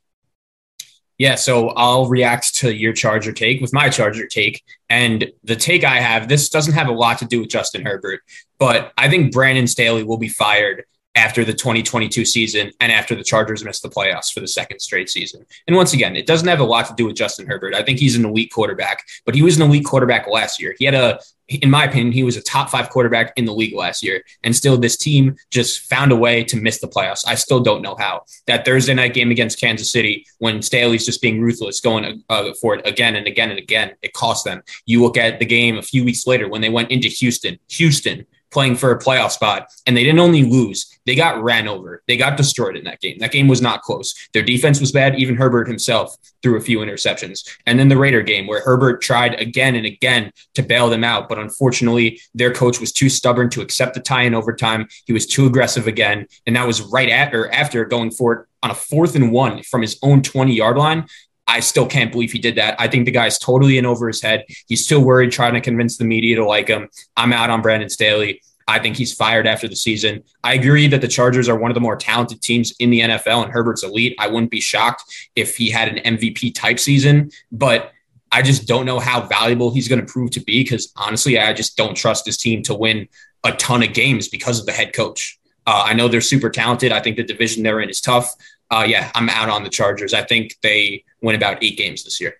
Yeah, 1.18 1.34
so 1.34 1.70
I'll 1.70 2.06
react 2.06 2.54
to 2.56 2.72
your 2.72 2.92
Charger 2.92 3.32
take 3.32 3.60
with 3.60 3.72
my 3.72 3.88
Charger 3.88 4.26
take. 4.28 4.62
And 4.88 5.30
the 5.42 5.56
take 5.56 5.82
I 5.82 5.98
have, 5.98 6.28
this 6.28 6.48
doesn't 6.48 6.74
have 6.74 6.86
a 6.86 6.92
lot 6.92 7.18
to 7.18 7.24
do 7.24 7.40
with 7.40 7.50
Justin 7.50 7.84
Herbert, 7.84 8.20
but 8.58 8.92
I 8.96 9.08
think 9.08 9.32
Brandon 9.32 9.66
Staley 9.66 10.04
will 10.04 10.16
be 10.16 10.28
fired 10.28 10.84
after 11.18 11.44
the 11.44 11.52
2022 11.52 12.24
season 12.24 12.70
and 12.78 12.92
after 12.92 13.16
the 13.16 13.24
Chargers 13.24 13.64
missed 13.64 13.82
the 13.82 13.88
playoffs 13.88 14.32
for 14.32 14.38
the 14.38 14.46
second 14.46 14.78
straight 14.78 15.10
season. 15.10 15.44
And 15.66 15.74
once 15.74 15.92
again, 15.92 16.14
it 16.14 16.26
doesn't 16.26 16.46
have 16.46 16.60
a 16.60 16.64
lot 16.64 16.86
to 16.86 16.94
do 16.94 17.06
with 17.06 17.16
Justin 17.16 17.44
Herbert. 17.44 17.74
I 17.74 17.82
think 17.82 17.98
he's 17.98 18.16
an 18.16 18.24
elite 18.24 18.52
quarterback, 18.52 19.04
but 19.26 19.34
he 19.34 19.42
was 19.42 19.56
an 19.56 19.62
elite 19.62 19.84
quarterback 19.84 20.28
last 20.28 20.62
year. 20.62 20.76
He 20.78 20.84
had 20.84 20.94
a, 20.94 21.18
in 21.48 21.70
my 21.70 21.86
opinion, 21.86 22.12
he 22.12 22.22
was 22.22 22.36
a 22.36 22.42
top 22.42 22.70
five 22.70 22.90
quarterback 22.90 23.32
in 23.34 23.46
the 23.46 23.52
league 23.52 23.74
last 23.74 24.04
year. 24.04 24.22
And 24.44 24.54
still, 24.54 24.76
this 24.76 24.96
team 24.96 25.34
just 25.50 25.90
found 25.90 26.12
a 26.12 26.16
way 26.16 26.44
to 26.44 26.56
miss 26.56 26.80
the 26.80 26.86
playoffs. 26.86 27.24
I 27.26 27.34
still 27.34 27.58
don't 27.58 27.82
know 27.82 27.96
how. 27.98 28.22
That 28.46 28.64
Thursday 28.64 28.94
night 28.94 29.12
game 29.12 29.32
against 29.32 29.60
Kansas 29.60 29.90
City, 29.90 30.24
when 30.38 30.62
Staley's 30.62 31.04
just 31.04 31.20
being 31.20 31.40
ruthless, 31.40 31.80
going 31.80 32.22
uh, 32.28 32.52
for 32.60 32.76
it 32.76 32.86
again 32.86 33.16
and 33.16 33.26
again 33.26 33.50
and 33.50 33.58
again, 33.58 33.96
it 34.02 34.12
cost 34.12 34.44
them. 34.44 34.62
You 34.86 35.02
look 35.02 35.16
at 35.16 35.40
the 35.40 35.46
game 35.46 35.78
a 35.78 35.82
few 35.82 36.04
weeks 36.04 36.28
later 36.28 36.48
when 36.48 36.60
they 36.60 36.68
went 36.68 36.92
into 36.92 37.08
Houston, 37.08 37.58
Houston 37.70 38.24
playing 38.50 38.76
for 38.76 38.90
a 38.90 38.98
playoff 38.98 39.30
spot. 39.30 39.68
And 39.86 39.96
they 39.96 40.04
didn't 40.04 40.20
only 40.20 40.44
lose, 40.44 40.98
they 41.06 41.14
got 41.14 41.42
ran 41.42 41.68
over. 41.68 42.02
They 42.06 42.16
got 42.16 42.36
destroyed 42.36 42.76
in 42.76 42.84
that 42.84 43.00
game. 43.00 43.18
That 43.18 43.32
game 43.32 43.48
was 43.48 43.62
not 43.62 43.82
close. 43.82 44.14
Their 44.32 44.42
defense 44.42 44.80
was 44.80 44.92
bad. 44.92 45.18
Even 45.18 45.36
Herbert 45.36 45.66
himself 45.66 46.16
threw 46.42 46.56
a 46.56 46.60
few 46.60 46.78
interceptions. 46.80 47.48
And 47.66 47.78
then 47.78 47.88
the 47.88 47.96
Raider 47.96 48.22
game 48.22 48.46
where 48.46 48.62
Herbert 48.62 49.00
tried 49.00 49.40
again 49.40 49.74
and 49.74 49.86
again 49.86 50.32
to 50.54 50.62
bail 50.62 50.90
them 50.90 51.04
out. 51.04 51.28
But 51.28 51.38
unfortunately, 51.38 52.20
their 52.34 52.52
coach 52.52 52.78
was 52.78 52.92
too 52.92 53.08
stubborn 53.08 53.50
to 53.50 53.60
accept 53.60 53.94
the 53.94 54.00
tie 54.00 54.22
in 54.22 54.34
overtime. 54.34 54.88
He 55.06 55.12
was 55.12 55.26
too 55.26 55.46
aggressive 55.46 55.86
again. 55.86 56.26
And 56.46 56.56
that 56.56 56.66
was 56.66 56.82
right 56.82 57.08
after, 57.08 57.50
after 57.52 57.84
going 57.84 58.10
for 58.10 58.32
it 58.34 58.46
on 58.62 58.70
a 58.70 58.74
fourth 58.74 59.14
and 59.14 59.32
one 59.32 59.62
from 59.62 59.82
his 59.82 59.98
own 60.02 60.22
20 60.22 60.54
yard 60.54 60.76
line. 60.76 61.06
I 61.48 61.60
still 61.60 61.86
can't 61.86 62.12
believe 62.12 62.30
he 62.30 62.38
did 62.38 62.56
that. 62.56 62.78
I 62.78 62.86
think 62.86 63.06
the 63.06 63.10
guy's 63.10 63.38
totally 63.38 63.78
in 63.78 63.86
over 63.86 64.06
his 64.06 64.20
head. 64.20 64.44
He's 64.68 64.84
still 64.84 65.02
worried, 65.02 65.32
trying 65.32 65.54
to 65.54 65.60
convince 65.60 65.96
the 65.96 66.04
media 66.04 66.36
to 66.36 66.44
like 66.44 66.68
him. 66.68 66.88
I'm 67.16 67.32
out 67.32 67.50
on 67.50 67.62
Brandon 67.62 67.88
Staley. 67.88 68.42
I 68.68 68.78
think 68.78 68.98
he's 68.98 69.14
fired 69.14 69.46
after 69.46 69.66
the 69.66 69.74
season. 69.74 70.22
I 70.44 70.52
agree 70.52 70.88
that 70.88 71.00
the 71.00 71.08
Chargers 71.08 71.48
are 71.48 71.58
one 71.58 71.70
of 71.70 71.74
the 71.74 71.80
more 71.80 71.96
talented 71.96 72.42
teams 72.42 72.74
in 72.78 72.90
the 72.90 73.00
NFL 73.00 73.44
and 73.44 73.50
Herbert's 73.50 73.82
elite. 73.82 74.14
I 74.18 74.28
wouldn't 74.28 74.50
be 74.50 74.60
shocked 74.60 75.02
if 75.34 75.56
he 75.56 75.70
had 75.70 75.88
an 75.88 76.16
MVP 76.16 76.54
type 76.54 76.78
season, 76.78 77.30
but 77.50 77.92
I 78.30 78.42
just 78.42 78.68
don't 78.68 78.84
know 78.84 78.98
how 78.98 79.22
valuable 79.22 79.72
he's 79.72 79.88
going 79.88 80.04
to 80.04 80.12
prove 80.12 80.32
to 80.32 80.40
be 80.40 80.62
because 80.62 80.92
honestly, 80.96 81.38
I 81.38 81.54
just 81.54 81.78
don't 81.78 81.94
trust 81.94 82.26
this 82.26 82.36
team 82.36 82.62
to 82.64 82.74
win 82.74 83.08
a 83.42 83.52
ton 83.52 83.82
of 83.82 83.94
games 83.94 84.28
because 84.28 84.60
of 84.60 84.66
the 84.66 84.72
head 84.72 84.92
coach. 84.92 85.37
Uh, 85.68 85.82
I 85.84 85.92
know 85.92 86.08
they're 86.08 86.22
super 86.22 86.48
talented. 86.48 86.92
I 86.92 87.00
think 87.00 87.16
the 87.16 87.24
division 87.24 87.62
they're 87.62 87.80
in 87.80 87.90
is 87.90 88.00
tough 88.00 88.34
uh, 88.70 88.84
yeah, 88.86 89.10
I'm 89.14 89.28
out 89.28 89.48
on 89.48 89.64
the 89.64 89.70
Chargers. 89.70 90.12
I 90.12 90.22
think 90.22 90.56
they 90.62 91.04
win 91.22 91.34
about 91.34 91.62
eight 91.62 91.78
games 91.78 92.04
this 92.04 92.20
year. 92.20 92.34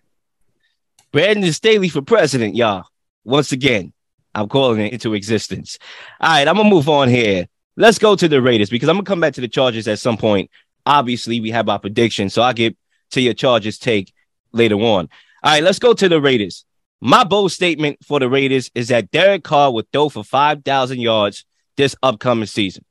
Brandon 1.11 1.53
Staley 1.53 1.89
for 1.89 2.03
president, 2.03 2.55
y'all. 2.55 2.85
Once 3.25 3.53
again, 3.53 3.93
I'm 4.35 4.49
calling 4.49 4.81
it 4.81 4.93
into 4.93 5.15
existence. 5.15 5.79
All 6.21 6.31
right, 6.31 6.47
I'm 6.47 6.57
gonna 6.57 6.69
move 6.69 6.89
on 6.89 7.09
here. 7.09 7.49
Let's 7.77 7.99
go 7.99 8.15
to 8.15 8.29
the 8.29 8.43
Raiders 8.43 8.69
because 8.69 8.89
I'm 8.89 8.97
gonna 8.97 9.05
come 9.05 9.21
back 9.21 9.35
to 9.35 9.41
the 9.41 9.49
Chargers 9.49 9.89
at 9.89 9.99
some 9.99 10.19
point. 10.19 10.51
Obviously, 10.85 11.41
we 11.41 11.51
have 11.51 11.69
our 11.69 11.79
prediction, 11.79 12.29
so 12.29 12.43
I'll 12.43 12.53
get 12.53 12.77
to 13.11 13.21
your 13.21 13.35
Chargers 13.35 13.79
take 13.79 14.13
later 14.53 14.77
on. 14.77 15.09
All 15.43 15.53
right, 15.53 15.63
let's 15.63 15.79
go 15.79 15.95
to 15.95 16.09
the 16.09 16.21
Raiders. 16.21 16.65
My 17.01 17.25
bold 17.25 17.53
statement 17.53 18.05
for 18.05 18.21
the 18.21 18.29
Raiders 18.29 18.71
is 18.75 18.89
that 18.89 19.11
Derek 19.11 19.45
Carr 19.45 19.73
will 19.73 19.85
throw 19.93 20.09
for 20.09 20.25
5,000 20.25 21.01
yards 21.01 21.45
this 21.77 21.95
upcoming 22.03 22.47
season. 22.47 22.85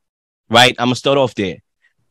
Right? 0.50 0.76
I'm 0.80 0.88
gonna 0.88 0.96
start 0.96 1.18
off 1.18 1.36
there 1.36 1.58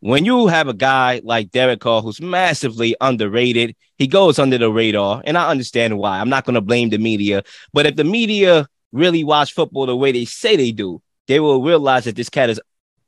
when 0.01 0.25
you 0.25 0.47
have 0.47 0.69
a 0.69 0.75
guy 0.75 1.21
like 1.25 1.51
Derek 1.51 1.81
Carr 1.81 2.03
who's 2.03 2.21
massively 2.21 2.95
underrated, 3.01 3.75
he 3.99 4.07
goes 4.07 4.39
under 4.39 4.59
the 4.59 4.71
radar, 4.71 5.23
and 5.25 5.39
I 5.39 5.51
understand 5.51 5.99
why. 5.99 6.21
I'm 6.21 6.29
not 6.29 6.45
to 6.45 6.61
blame 6.61 6.91
the 6.91 6.99
media, 6.99 7.43
but 7.73 7.87
if 7.87 7.97
the 7.97 8.05
media 8.05 8.69
really 8.93 9.25
watch 9.25 9.53
football 9.53 9.87
the 9.87 9.97
way 9.97 10.13
they 10.13 10.25
say 10.25 10.57
they 10.57 10.73
do, 10.73 11.03
they 11.27 11.41
will 11.41 11.63
realize 11.63 12.05
that 12.05 12.15
this 12.15 12.29
cat 12.29 12.51
is 12.51 12.61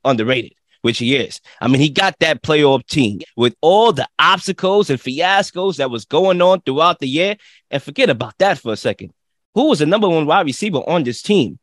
underrated, 0.05 0.55
which 0.83 0.99
he 0.99 1.15
is. 1.15 1.41
I 1.61 1.69
mean, 1.69 1.81
he 1.81 1.91
got 1.91 2.19
that 2.21 2.43
playoff 2.43 2.87
team 2.87 3.21
with 3.37 3.55
all 3.61 3.93
the 3.93 4.09
obstacles 4.19 4.91
and 4.91 4.99
fiascos 4.99 5.77
that 5.77 5.91
was 5.91 6.05
going 6.05 6.43
on 6.43 6.63
throughout 6.63 6.99
the 6.99 7.09
year. 7.09 7.37
And 7.71 7.83
forget 7.83 8.11
about 8.11 8.37
that 8.39 8.59
for 8.59 8.73
a 8.73 8.77
second. 8.77 9.13
Who 9.55 9.69
was 9.69 9.79
the 9.79 9.87
number 9.87 10.09
one 10.09 10.27
wide 10.27 10.47
receiver 10.47 10.79
on 10.79 11.05
this 11.05 11.23
team? 11.23 11.59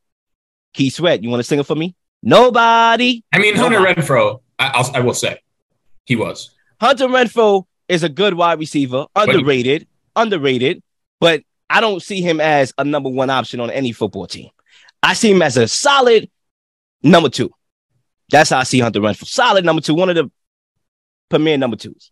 Keith 0.74 0.94
Sweat. 0.94 1.24
You 1.24 1.30
want 1.30 1.39
to 1.39 1.44
sing 1.44 1.60
it 1.60 1.66
for 1.66 1.75
me? 1.75 1.96
Nobody. 2.25 3.24
I 3.32 3.38
mean, 3.38 3.55
Hunter 3.55 3.79
Renfrow. 3.79 4.41
I, 4.58 4.72
I'll, 4.74 4.96
I 4.96 5.00
will 5.01 5.13
say 5.13 5.39
he 6.05 6.15
was. 6.15 6.50
Hunter 6.82 7.08
Renfrow 7.08 7.65
is 7.88 8.03
a 8.03 8.10
good 8.10 8.34
wide 8.34 8.60
receiver, 8.60 9.05
underrated, 9.15 9.84
he, 9.84 9.88
underrated, 10.15 10.82
but 11.20 11.44
I 11.70 11.82
don't 11.82 12.01
see 12.01 12.22
him 12.22 12.41
as 12.41 12.74
a 12.77 12.84
number 12.84 13.10
one 13.10 13.29
option 13.29 13.60
on 13.60 13.70
any 13.70 13.91
football 13.91 14.25
team. 14.25 14.50
I 15.03 15.13
see 15.13 15.32
him 15.32 15.44
as 15.44 15.55
a 15.55 15.67
solid 15.67 16.29
number 17.03 17.29
two. 17.29 17.51
That's 18.32 18.50
how 18.50 18.58
I 18.58 18.63
see 18.63 18.79
Hunter 18.79 19.01
Renfrow. 19.01 19.27
Solid 19.27 19.63
number 19.63 19.82
two, 19.82 19.94
one 19.94 20.10
of 20.10 20.15
the 20.15 20.32
premier 21.29 21.58
number 21.58 21.77
twos. 21.77 22.12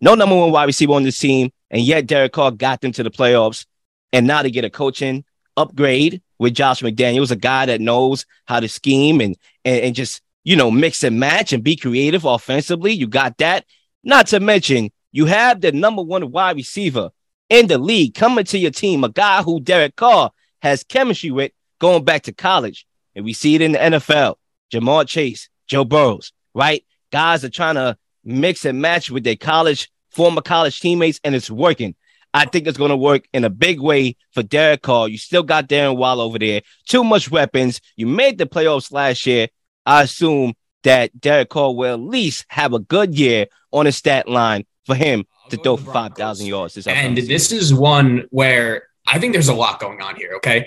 No 0.00 0.16
number 0.16 0.36
one 0.36 0.50
wide 0.50 0.64
receiver 0.64 0.94
on 0.94 1.04
this 1.04 1.18
team, 1.18 1.52
and 1.70 1.80
yet 1.80 2.06
Derek 2.06 2.32
Carr 2.32 2.50
got 2.50 2.80
them 2.80 2.90
to 2.92 3.04
the 3.04 3.10
playoffs. 3.10 3.66
And 4.12 4.26
now 4.26 4.42
to 4.42 4.50
get 4.50 4.64
a 4.64 4.70
coaching 4.70 5.24
upgrade 5.56 6.22
with 6.44 6.54
Josh 6.54 6.82
McDaniels, 6.82 7.32
a 7.32 7.36
guy 7.36 7.66
that 7.66 7.80
knows 7.80 8.24
how 8.44 8.60
to 8.60 8.68
scheme 8.68 9.20
and 9.20 9.36
and, 9.64 9.80
and 9.80 9.94
just 9.94 10.22
you 10.44 10.56
know, 10.56 10.70
mix 10.70 11.02
and 11.02 11.18
match 11.18 11.52
and 11.52 11.64
be 11.64 11.74
creative 11.74 12.24
offensively. 12.24 12.92
You 12.92 13.06
got 13.06 13.38
that. 13.38 13.64
Not 14.04 14.26
to 14.28 14.40
mention, 14.40 14.90
you 15.10 15.24
have 15.24 15.62
the 15.62 15.72
number 15.72 16.02
one 16.02 16.30
wide 16.30 16.56
receiver 16.56 17.10
in 17.48 17.66
the 17.66 17.78
league 17.78 18.14
coming 18.14 18.44
to 18.44 18.58
your 18.58 18.70
team, 18.70 19.02
a 19.04 19.08
guy 19.08 19.42
who 19.42 19.60
Derek 19.60 19.96
Carr 19.96 20.30
has 20.60 20.84
chemistry 20.84 21.30
with 21.30 21.52
going 21.78 22.04
back 22.04 22.22
to 22.24 22.32
college. 22.32 22.86
And 23.16 23.24
we 23.24 23.32
see 23.32 23.54
it 23.54 23.62
in 23.62 23.72
the 23.72 23.78
NFL. 23.78 24.36
Ja'Marr 24.72 25.06
Chase, 25.06 25.48
Joe 25.66 25.84
Burrows, 25.84 26.32
right? 26.54 26.84
Guys 27.10 27.44
are 27.44 27.50
trying 27.50 27.76
to 27.76 27.96
mix 28.24 28.64
and 28.64 28.82
match 28.82 29.10
with 29.10 29.24
their 29.24 29.36
college, 29.36 29.90
former 30.10 30.42
college 30.42 30.80
teammates, 30.80 31.20
and 31.24 31.34
it's 31.34 31.50
working. 31.50 31.94
I 32.34 32.46
think 32.46 32.66
it's 32.66 32.76
going 32.76 32.90
to 32.90 32.96
work 32.96 33.26
in 33.32 33.44
a 33.44 33.50
big 33.50 33.80
way 33.80 34.16
for 34.32 34.42
Derek 34.42 34.82
Carr. 34.82 35.08
You 35.08 35.16
still 35.16 35.44
got 35.44 35.68
Darren 35.68 35.96
Waller 35.96 36.24
over 36.24 36.38
there. 36.38 36.62
Too 36.86 37.04
much 37.04 37.30
weapons. 37.30 37.80
You 37.94 38.08
made 38.08 38.38
the 38.38 38.46
playoffs 38.46 38.92
last 38.92 39.24
year. 39.24 39.46
I 39.86 40.02
assume 40.02 40.54
that 40.82 41.18
Derek 41.18 41.48
Carr 41.48 41.72
will 41.72 41.94
at 41.94 42.00
least 42.00 42.44
have 42.48 42.72
a 42.72 42.80
good 42.80 43.14
year 43.14 43.46
on 43.72 43.86
his 43.86 43.96
stat 43.96 44.28
line 44.28 44.64
for 44.84 44.96
him 44.96 45.24
to 45.50 45.56
throw 45.56 45.76
for 45.76 45.92
5,000 45.92 46.46
yards. 46.46 46.74
This 46.74 46.88
and 46.88 47.16
this 47.16 47.52
is 47.52 47.72
one 47.72 48.26
where 48.30 48.88
I 49.06 49.18
think 49.20 49.32
there's 49.32 49.48
a 49.48 49.54
lot 49.54 49.78
going 49.78 50.00
on 50.02 50.16
here. 50.16 50.32
Okay. 50.36 50.66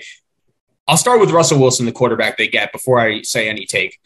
I'll 0.86 0.96
start 0.96 1.20
with 1.20 1.30
Russell 1.30 1.60
Wilson, 1.60 1.84
the 1.84 1.92
quarterback 1.92 2.38
they 2.38 2.48
get, 2.48 2.72
before 2.72 2.98
I 2.98 3.20
say 3.20 3.50
any 3.50 3.66
take. 3.66 4.00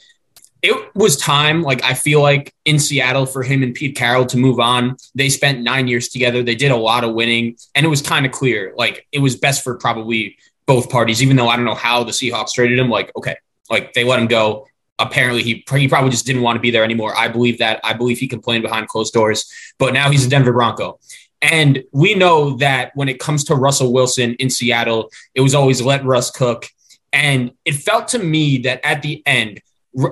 It 0.62 0.94
was 0.94 1.16
time, 1.16 1.62
like 1.62 1.82
I 1.82 1.94
feel 1.94 2.22
like 2.22 2.54
in 2.64 2.78
Seattle 2.78 3.26
for 3.26 3.42
him 3.42 3.64
and 3.64 3.74
Pete 3.74 3.96
Carroll 3.96 4.26
to 4.26 4.36
move 4.36 4.60
on. 4.60 4.96
They 5.14 5.28
spent 5.28 5.60
nine 5.60 5.88
years 5.88 6.08
together. 6.08 6.42
They 6.44 6.54
did 6.54 6.70
a 6.70 6.76
lot 6.76 7.02
of 7.02 7.14
winning, 7.14 7.56
and 7.74 7.84
it 7.84 7.88
was 7.88 8.00
kind 8.00 8.24
of 8.24 8.30
clear 8.32 8.72
like 8.76 9.06
it 9.10 9.18
was 9.18 9.34
best 9.36 9.64
for 9.64 9.74
probably 9.76 10.36
both 10.66 10.88
parties. 10.88 11.20
Even 11.20 11.36
though 11.36 11.48
I 11.48 11.56
don't 11.56 11.64
know 11.64 11.74
how 11.74 12.04
the 12.04 12.12
Seahawks 12.12 12.52
traded 12.52 12.78
him, 12.78 12.88
like 12.88 13.10
okay, 13.16 13.36
like 13.68 13.92
they 13.92 14.04
let 14.04 14.20
him 14.20 14.28
go. 14.28 14.68
Apparently, 15.00 15.42
he 15.42 15.64
he 15.68 15.88
probably 15.88 16.10
just 16.10 16.26
didn't 16.26 16.42
want 16.42 16.56
to 16.56 16.60
be 16.60 16.70
there 16.70 16.84
anymore. 16.84 17.16
I 17.16 17.26
believe 17.26 17.58
that. 17.58 17.80
I 17.82 17.92
believe 17.92 18.20
he 18.20 18.28
complained 18.28 18.62
behind 18.62 18.86
closed 18.86 19.12
doors, 19.12 19.52
but 19.78 19.92
now 19.92 20.10
he's 20.10 20.24
a 20.24 20.30
Denver 20.30 20.52
Bronco. 20.52 21.00
And 21.40 21.82
we 21.90 22.14
know 22.14 22.56
that 22.58 22.92
when 22.94 23.08
it 23.08 23.18
comes 23.18 23.42
to 23.44 23.56
Russell 23.56 23.92
Wilson 23.92 24.34
in 24.34 24.48
Seattle, 24.48 25.10
it 25.34 25.40
was 25.40 25.56
always 25.56 25.82
let 25.82 26.04
Russ 26.04 26.30
cook. 26.30 26.68
And 27.12 27.50
it 27.64 27.74
felt 27.74 28.08
to 28.08 28.20
me 28.20 28.58
that 28.58 28.80
at 28.86 29.02
the 29.02 29.24
end, 29.26 29.60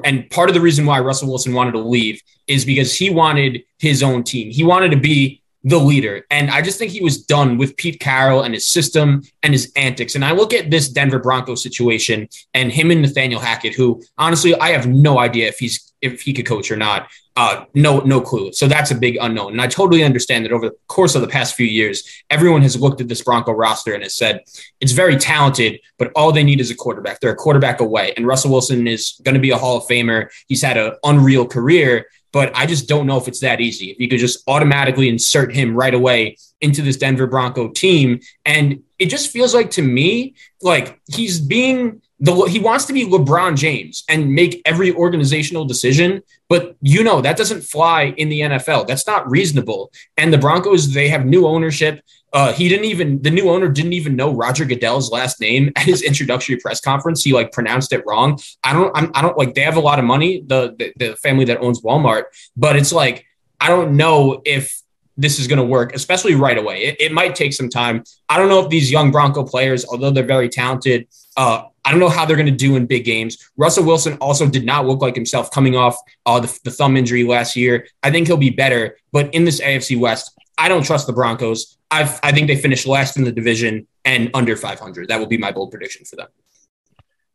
and 0.04 0.28
part 0.30 0.50
of 0.50 0.54
the 0.54 0.60
reason 0.60 0.86
why 0.86 1.00
Russell 1.00 1.28
Wilson 1.28 1.54
wanted 1.54 1.72
to 1.72 1.78
leave 1.78 2.22
is 2.46 2.64
because 2.64 2.94
he 2.94 3.10
wanted 3.10 3.62
his 3.78 4.02
own 4.02 4.22
team. 4.22 4.50
He 4.50 4.64
wanted 4.64 4.90
to 4.90 4.96
be 4.96 5.40
the 5.64 5.78
leader. 5.78 6.24
And 6.30 6.50
I 6.50 6.62
just 6.62 6.78
think 6.78 6.90
he 6.90 7.02
was 7.02 7.22
done 7.22 7.58
with 7.58 7.76
Pete 7.76 8.00
Carroll 8.00 8.42
and 8.42 8.54
his 8.54 8.66
system 8.66 9.22
and 9.42 9.52
his 9.52 9.70
antics. 9.76 10.14
And 10.14 10.24
I 10.24 10.32
look 10.32 10.54
at 10.54 10.70
this 10.70 10.88
Denver 10.88 11.18
Broncos 11.18 11.62
situation 11.62 12.28
and 12.54 12.72
him 12.72 12.90
and 12.90 13.02
Nathaniel 13.02 13.40
Hackett, 13.40 13.74
who 13.74 14.02
honestly 14.16 14.54
I 14.54 14.70
have 14.70 14.86
no 14.86 15.18
idea 15.18 15.48
if 15.48 15.58
he's 15.58 15.92
if 16.00 16.22
he 16.22 16.32
could 16.32 16.46
coach 16.46 16.70
or 16.70 16.76
not. 16.76 17.10
Uh, 17.40 17.64
no, 17.72 18.00
no 18.00 18.20
clue. 18.20 18.52
So 18.52 18.68
that's 18.68 18.90
a 18.90 18.94
big 18.94 19.16
unknown. 19.18 19.52
And 19.52 19.62
I 19.62 19.66
totally 19.66 20.04
understand 20.04 20.44
that 20.44 20.52
over 20.52 20.68
the 20.68 20.76
course 20.88 21.14
of 21.14 21.22
the 21.22 21.26
past 21.26 21.54
few 21.54 21.64
years, 21.64 22.22
everyone 22.28 22.60
has 22.60 22.78
looked 22.78 23.00
at 23.00 23.08
this 23.08 23.22
Bronco 23.22 23.52
roster 23.52 23.94
and 23.94 24.02
has 24.02 24.14
said 24.14 24.42
it's 24.78 24.92
very 24.92 25.16
talented, 25.16 25.80
but 25.96 26.12
all 26.14 26.32
they 26.32 26.44
need 26.44 26.60
is 26.60 26.70
a 26.70 26.74
quarterback. 26.74 27.18
They're 27.18 27.32
a 27.32 27.36
quarterback 27.36 27.80
away. 27.80 28.12
And 28.14 28.26
Russell 28.26 28.50
Wilson 28.50 28.86
is 28.86 29.18
going 29.22 29.36
to 29.36 29.40
be 29.40 29.52
a 29.52 29.56
Hall 29.56 29.78
of 29.78 29.84
Famer. 29.84 30.28
He's 30.48 30.60
had 30.60 30.76
an 30.76 30.92
unreal 31.02 31.46
career, 31.46 32.04
but 32.30 32.54
I 32.54 32.66
just 32.66 32.90
don't 32.90 33.06
know 33.06 33.16
if 33.16 33.26
it's 33.26 33.40
that 33.40 33.62
easy. 33.62 33.86
If 33.90 33.98
you 33.98 34.08
could 34.10 34.20
just 34.20 34.46
automatically 34.46 35.08
insert 35.08 35.54
him 35.54 35.74
right 35.74 35.94
away 35.94 36.36
into 36.60 36.82
this 36.82 36.98
Denver 36.98 37.26
Bronco 37.26 37.70
team. 37.70 38.20
And 38.44 38.82
it 38.98 39.06
just 39.06 39.30
feels 39.30 39.54
like 39.54 39.70
to 39.72 39.82
me, 39.82 40.34
like 40.60 41.00
he's 41.08 41.40
being 41.40 42.02
the 42.20 42.34
he 42.44 42.58
wants 42.58 42.84
to 42.84 42.92
be 42.92 43.06
LeBron 43.06 43.56
James 43.56 44.04
and 44.08 44.34
make 44.34 44.60
every 44.66 44.92
organizational 44.92 45.64
decision, 45.64 46.22
but 46.48 46.76
you 46.82 47.02
know 47.02 47.20
that 47.22 47.36
doesn't 47.36 47.62
fly 47.62 48.14
in 48.16 48.28
the 48.28 48.40
NFL. 48.40 48.86
That's 48.86 49.06
not 49.06 49.28
reasonable. 49.30 49.90
And 50.18 50.32
the 50.32 50.38
Broncos, 50.38 50.92
they 50.92 51.08
have 51.08 51.24
new 51.24 51.46
ownership. 51.46 52.02
Uh, 52.32 52.52
he 52.52 52.68
didn't 52.68 52.84
even 52.84 53.22
the 53.22 53.30
new 53.30 53.48
owner 53.48 53.68
didn't 53.68 53.94
even 53.94 54.16
know 54.16 54.32
Roger 54.32 54.64
Goodell's 54.64 55.10
last 55.10 55.40
name 55.40 55.72
at 55.76 55.84
his 55.84 56.02
introductory 56.02 56.56
press 56.58 56.80
conference. 56.80 57.24
He 57.24 57.32
like 57.32 57.52
pronounced 57.52 57.92
it 57.92 58.04
wrong. 58.06 58.38
I 58.62 58.72
don't 58.72 58.96
I'm, 58.96 59.10
I 59.14 59.22
do 59.22 59.28
not 59.28 59.38
like 59.38 59.54
they 59.54 59.62
have 59.62 59.76
a 59.76 59.80
lot 59.80 59.98
of 59.98 60.04
money 60.04 60.42
the, 60.46 60.74
the 60.78 60.92
the 60.96 61.16
family 61.16 61.46
that 61.46 61.58
owns 61.60 61.80
Walmart, 61.80 62.24
but 62.56 62.76
it's 62.76 62.92
like 62.92 63.24
I 63.58 63.68
don't 63.68 63.96
know 63.96 64.42
if 64.44 64.79
this 65.20 65.38
is 65.38 65.46
going 65.46 65.58
to 65.58 65.64
work, 65.64 65.94
especially 65.94 66.34
right 66.34 66.56
away. 66.56 66.84
It, 66.84 66.96
it, 67.00 67.12
might 67.12 67.34
take 67.34 67.52
some 67.52 67.68
time. 67.68 68.04
I 68.28 68.38
don't 68.38 68.48
know 68.48 68.60
if 68.60 68.70
these 68.70 68.90
young 68.90 69.10
Bronco 69.10 69.44
players, 69.44 69.84
although 69.84 70.10
they're 70.10 70.24
very 70.24 70.48
talented, 70.48 71.08
uh, 71.36 71.64
I 71.84 71.90
don't 71.90 72.00
know 72.00 72.08
how 72.08 72.24
they're 72.24 72.36
going 72.36 72.46
to 72.46 72.52
do 72.52 72.76
in 72.76 72.86
big 72.86 73.04
games. 73.04 73.50
Russell 73.56 73.84
Wilson 73.84 74.16
also 74.18 74.48
did 74.48 74.64
not 74.64 74.86
look 74.86 75.02
like 75.02 75.14
himself 75.14 75.50
coming 75.50 75.76
off 75.76 75.96
uh, 76.24 76.40
the, 76.40 76.58
the 76.64 76.70
thumb 76.70 76.96
injury 76.96 77.24
last 77.24 77.54
year. 77.54 77.86
I 78.02 78.10
think 78.10 78.28
he'll 78.28 78.38
be 78.38 78.50
better, 78.50 78.96
but 79.12 79.32
in 79.34 79.44
this 79.44 79.60
AFC 79.60 79.98
West, 79.98 80.32
I 80.56 80.68
don't 80.68 80.84
trust 80.84 81.06
the 81.06 81.12
Broncos. 81.12 81.76
i 81.90 82.02
I 82.22 82.32
think 82.32 82.46
they 82.46 82.56
finished 82.56 82.86
last 82.86 83.16
in 83.16 83.24
the 83.24 83.32
division 83.32 83.86
and 84.04 84.30
under 84.32 84.56
500. 84.56 85.08
That 85.08 85.18
will 85.18 85.26
be 85.26 85.38
my 85.38 85.52
bold 85.52 85.70
prediction 85.70 86.04
for 86.06 86.16
them. 86.16 86.28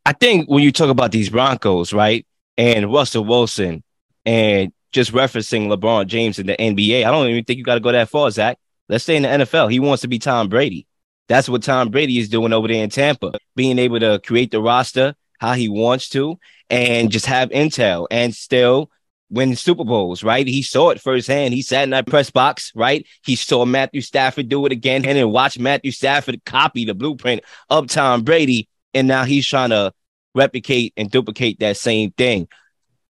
I 0.06 0.14
think 0.14 0.48
when 0.48 0.64
you 0.64 0.72
talk 0.72 0.90
about 0.90 1.12
these 1.12 1.30
Broncos, 1.30 1.94
right, 1.94 2.26
and 2.58 2.92
Russell 2.92 3.26
Wilson, 3.26 3.84
and 4.26 4.72
just 4.96 5.12
referencing 5.12 5.68
LeBron 5.68 6.08
James 6.08 6.40
in 6.40 6.48
the 6.48 6.56
NBA, 6.56 7.06
I 7.06 7.12
don't 7.12 7.28
even 7.28 7.44
think 7.44 7.58
you 7.58 7.66
got 7.66 7.74
to 7.74 7.82
go 7.82 7.92
that 7.92 8.08
far, 8.08 8.32
Zach. 8.32 8.58
Let's 8.88 9.04
stay 9.04 9.18
in 9.18 9.24
the 9.24 9.28
NFL. 9.28 9.70
He 9.70 9.82
wants 9.82 10.02
to 10.04 10.08
be 10.08 10.20
Tom 10.20 10.48
Brady. 10.48 10.88
That's 11.28 11.50
what 11.50 11.64
Tom 11.64 11.90
Brady 11.90 12.18
is 12.18 12.30
doing 12.30 12.54
over 12.54 12.70
there 12.70 12.82
in 12.82 12.90
Tampa, 12.90 13.34
being 13.58 13.78
able 13.78 14.00
to 14.00 14.22
create 14.26 14.52
the 14.52 14.62
roster 14.62 15.14
how 15.38 15.52
he 15.52 15.68
wants 15.68 16.08
to 16.10 16.40
and 16.70 17.12
just 17.12 17.26
have 17.26 17.50
intel 17.50 18.08
and 18.10 18.34
still 18.34 18.90
win 19.30 19.58
Super 19.58 19.84
Bowls, 19.84 20.24
right? 20.24 20.48
He 20.48 20.62
saw 20.62 20.92
it 20.92 21.02
firsthand. 21.02 21.54
He 21.54 21.62
sat 21.62 21.84
in 21.84 21.90
that 21.90 22.08
press 22.08 22.32
box, 22.32 22.72
right? 22.74 23.06
He 23.26 23.36
saw 23.36 23.66
Matthew 23.66 24.00
Stafford 24.00 24.48
do 24.48 24.66
it 24.66 24.72
again 24.72 25.04
and 25.04 25.18
then 25.18 25.30
watch 25.30 25.60
Matthew 25.60 25.92
Stafford 25.92 26.46
copy 26.46 26.86
the 26.86 26.94
blueprint 26.94 27.42
of 27.70 27.88
Tom 27.88 28.24
Brady. 28.24 28.70
And 28.94 29.10
now 29.10 29.26
he's 29.26 29.46
trying 29.46 29.72
to 29.72 29.92
replicate 30.34 30.94
and 30.96 31.12
duplicate 31.12 31.60
that 31.60 31.76
same 31.76 32.12
thing. 32.12 32.48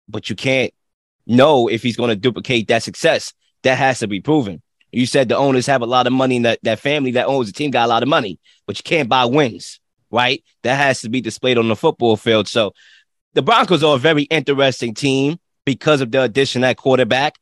But 0.08 0.28
you 0.28 0.36
can't 0.36 0.74
know 1.26 1.68
if 1.68 1.82
he's 1.82 1.96
going 1.96 2.10
to 2.10 2.16
duplicate 2.16 2.68
that 2.68 2.82
success. 2.82 3.32
That 3.62 3.76
has 3.76 3.98
to 3.98 4.06
be 4.06 4.20
proven. 4.20 4.62
You 4.92 5.06
said 5.06 5.28
the 5.28 5.36
owners 5.36 5.66
have 5.66 5.82
a 5.82 5.86
lot 5.86 6.06
of 6.06 6.12
money, 6.12 6.36
and 6.36 6.44
that, 6.44 6.58
that 6.62 6.80
family 6.80 7.12
that 7.12 7.26
owns 7.26 7.46
the 7.46 7.52
team 7.52 7.70
got 7.70 7.84
a 7.84 7.88
lot 7.88 8.02
of 8.02 8.08
money, 8.08 8.38
but 8.66 8.78
you 8.78 8.82
can't 8.82 9.08
buy 9.08 9.24
wins, 9.26 9.80
right? 10.10 10.42
That 10.62 10.76
has 10.76 11.02
to 11.02 11.08
be 11.08 11.20
displayed 11.20 11.58
on 11.58 11.68
the 11.68 11.76
football 11.76 12.16
field. 12.16 12.48
So 12.48 12.72
the 13.34 13.42
Broncos 13.42 13.84
are 13.84 13.96
a 13.96 13.98
very 13.98 14.22
interesting 14.24 14.94
team 14.94 15.38
because 15.64 16.00
of 16.00 16.10
the 16.10 16.22
addition 16.22 16.64
at 16.64 16.76
quarterback. 16.76 17.34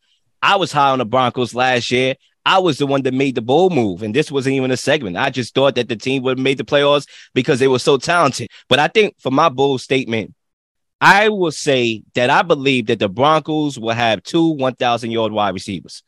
I 0.43 0.57
was 0.57 0.73
high 0.73 0.91
on 0.91 0.99
the 0.99 1.07
Broncos 1.07 1.55
last 1.55 1.91
year. 1.91 2.17
I 2.45 2.59
was 2.59 2.79
the 2.79 2.87
one 2.87 3.03
that 3.03 3.15
made 3.15 3.35
the 3.35 3.43
bold 3.43 3.75
move, 3.75 4.03
and 4.03 4.15
this 4.15 4.33
wasn't 4.33 4.55
even 4.55 4.71
a 4.71 4.77
segment. 4.77 5.17
I 5.17 5.31
just 5.31 5.55
thought 5.55 5.75
that 5.75 5.89
the 5.89 5.97
team 5.97 6.23
would 6.23 6.39
have 6.39 6.43
made 6.43 6.59
the 6.59 6.65
playoffs 6.65 7.07
because 7.35 7.59
they 7.59 7.69
were 7.69 7.79
so 7.79 7.97
talented. 7.97 8.49
But 8.69 8.79
I 8.79 8.89
think 8.89 9.17
for 9.19 9.31
my 9.31 9.49
bold 9.49 9.81
statement, 9.81 10.35
I 11.01 11.29
will 11.29 11.53
say 11.53 12.03
that 12.15 12.31
I 12.31 12.43
believe 12.43 12.87
that 12.87 12.99
the 12.99 13.09
Broncos 13.09 13.79
will 13.79 13.95
have 13.95 14.23
two 14.23 14.49
1,000 14.49 15.11
yard 15.11 15.33
wide 15.33 15.55
receivers. 15.55 16.03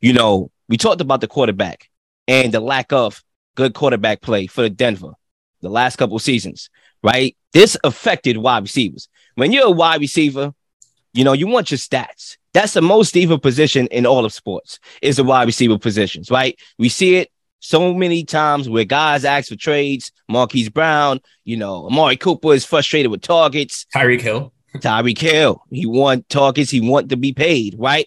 You 0.00 0.12
know, 0.12 0.50
we 0.68 0.76
talked 0.76 1.00
about 1.00 1.20
the 1.20 1.28
quarterback 1.28 1.88
and 2.28 2.52
the 2.52 2.60
lack 2.60 2.92
of 2.92 3.22
good 3.54 3.74
quarterback 3.74 4.20
play 4.20 4.46
for 4.46 4.68
Denver 4.68 5.12
the 5.62 5.68
last 5.70 5.96
couple 5.96 6.18
seasons, 6.18 6.70
right? 7.02 7.36
This 7.52 7.76
affected 7.84 8.36
wide 8.36 8.62
receivers. 8.62 9.08
When 9.34 9.52
you're 9.52 9.66
a 9.66 9.70
wide 9.70 10.00
receiver, 10.00 10.52
you 11.12 11.24
know, 11.24 11.32
you 11.32 11.46
want 11.46 11.70
your 11.70 11.78
stats. 11.78 12.36
That's 12.52 12.74
the 12.74 12.82
most 12.82 13.16
even 13.16 13.40
position 13.40 13.86
in 13.88 14.06
all 14.06 14.24
of 14.24 14.32
sports 14.32 14.78
is 15.02 15.16
the 15.16 15.24
wide 15.24 15.46
receiver 15.46 15.78
positions, 15.78 16.30
right? 16.30 16.58
We 16.78 16.88
see 16.88 17.16
it 17.16 17.30
so 17.60 17.94
many 17.94 18.24
times 18.24 18.68
where 18.68 18.84
guys 18.84 19.24
ask 19.24 19.48
for 19.48 19.56
trades. 19.56 20.12
Marquise 20.28 20.68
Brown, 20.68 21.20
you 21.44 21.56
know, 21.56 21.86
Amari 21.86 22.16
Cooper 22.16 22.52
is 22.52 22.64
frustrated 22.64 23.10
with 23.10 23.22
targets. 23.22 23.86
Tyreek 23.94 24.20
Hill. 24.20 24.52
Tyreek 24.76 25.18
Hill. 25.18 25.62
He 25.70 25.86
want 25.86 26.28
targets. 26.28 26.70
He 26.70 26.80
want 26.80 27.08
to 27.10 27.16
be 27.16 27.32
paid, 27.32 27.76
right? 27.78 28.06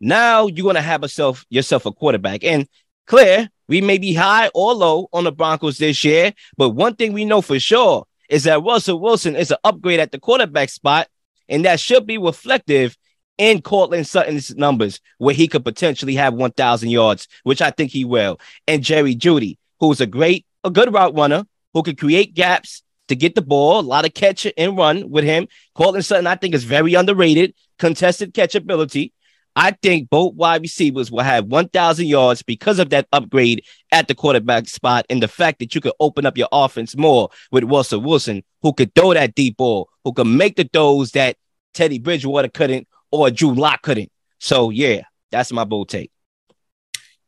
Now 0.00 0.46
you're 0.46 0.66
gonna 0.66 0.82
have 0.82 1.02
yourself 1.02 1.44
yourself 1.48 1.86
a 1.86 1.92
quarterback. 1.92 2.44
And 2.44 2.68
clear, 3.06 3.48
we 3.68 3.80
may 3.80 3.98
be 3.98 4.14
high 4.14 4.50
or 4.54 4.74
low 4.74 5.08
on 5.12 5.24
the 5.24 5.32
Broncos 5.32 5.78
this 5.78 6.04
year, 6.04 6.32
but 6.56 6.70
one 6.70 6.94
thing 6.96 7.12
we 7.12 7.24
know 7.24 7.40
for 7.40 7.58
sure 7.58 8.06
is 8.28 8.44
that 8.44 8.62
Russell 8.62 9.00
Wilson 9.00 9.36
is 9.36 9.50
an 9.50 9.58
upgrade 9.64 10.00
at 10.00 10.12
the 10.12 10.18
quarterback 10.18 10.68
spot, 10.68 11.08
and 11.48 11.64
that 11.64 11.80
should 11.80 12.06
be 12.06 12.18
reflective 12.18 12.96
in 13.38 13.62
Courtland 13.62 14.06
Sutton's 14.06 14.54
numbers, 14.54 15.00
where 15.18 15.34
he 15.34 15.48
could 15.48 15.64
potentially 15.64 16.14
have 16.14 16.34
1,000 16.34 16.90
yards, 16.90 17.28
which 17.42 17.60
I 17.60 17.70
think 17.70 17.90
he 17.90 18.04
will. 18.04 18.40
And 18.66 18.82
Jerry 18.82 19.14
Jeudy, 19.14 19.58
who's 19.80 20.00
a 20.00 20.06
great, 20.06 20.46
a 20.62 20.70
good 20.70 20.92
route 20.92 21.14
runner, 21.14 21.44
who 21.72 21.82
could 21.82 21.98
create 21.98 22.34
gaps 22.34 22.82
to 23.08 23.16
get 23.16 23.34
the 23.34 23.42
ball, 23.42 23.80
a 23.80 23.82
lot 23.82 24.06
of 24.06 24.14
catch 24.14 24.46
and 24.56 24.76
run 24.76 25.10
with 25.10 25.24
him. 25.24 25.48
Courtland 25.74 26.04
Sutton, 26.04 26.26
I 26.26 26.36
think, 26.36 26.54
is 26.54 26.64
very 26.64 26.94
underrated, 26.94 27.54
contested 27.78 28.32
catch 28.32 28.54
ability. 28.54 29.12
I 29.56 29.70
think 29.70 30.10
both 30.10 30.34
wide 30.34 30.62
receivers 30.62 31.12
will 31.12 31.22
have 31.22 31.46
1,000 31.46 32.06
yards 32.06 32.42
because 32.42 32.80
of 32.80 32.90
that 32.90 33.06
upgrade 33.12 33.64
at 33.92 34.08
the 34.08 34.14
quarterback 34.14 34.68
spot 34.68 35.06
and 35.08 35.22
the 35.22 35.28
fact 35.28 35.60
that 35.60 35.74
you 35.74 35.80
could 35.80 35.92
open 36.00 36.26
up 36.26 36.36
your 36.36 36.48
offense 36.50 36.96
more 36.96 37.28
with 37.52 37.64
Russell 37.64 38.00
Wilson, 38.00 38.42
who 38.62 38.72
could 38.72 38.94
throw 38.94 39.14
that 39.14 39.34
deep 39.34 39.56
ball, 39.56 39.88
who 40.02 40.12
could 40.12 40.26
make 40.26 40.56
the 40.56 40.68
throws 40.72 41.12
that 41.12 41.36
Teddy 41.72 41.98
Bridgewater 41.98 42.48
couldn't 42.48 42.88
or 43.14 43.30
Drew 43.30 43.54
Lock 43.54 43.82
couldn't. 43.82 44.10
So, 44.40 44.70
yeah, 44.70 45.02
that's 45.30 45.52
my 45.52 45.64
bold 45.64 45.88
take. 45.88 46.10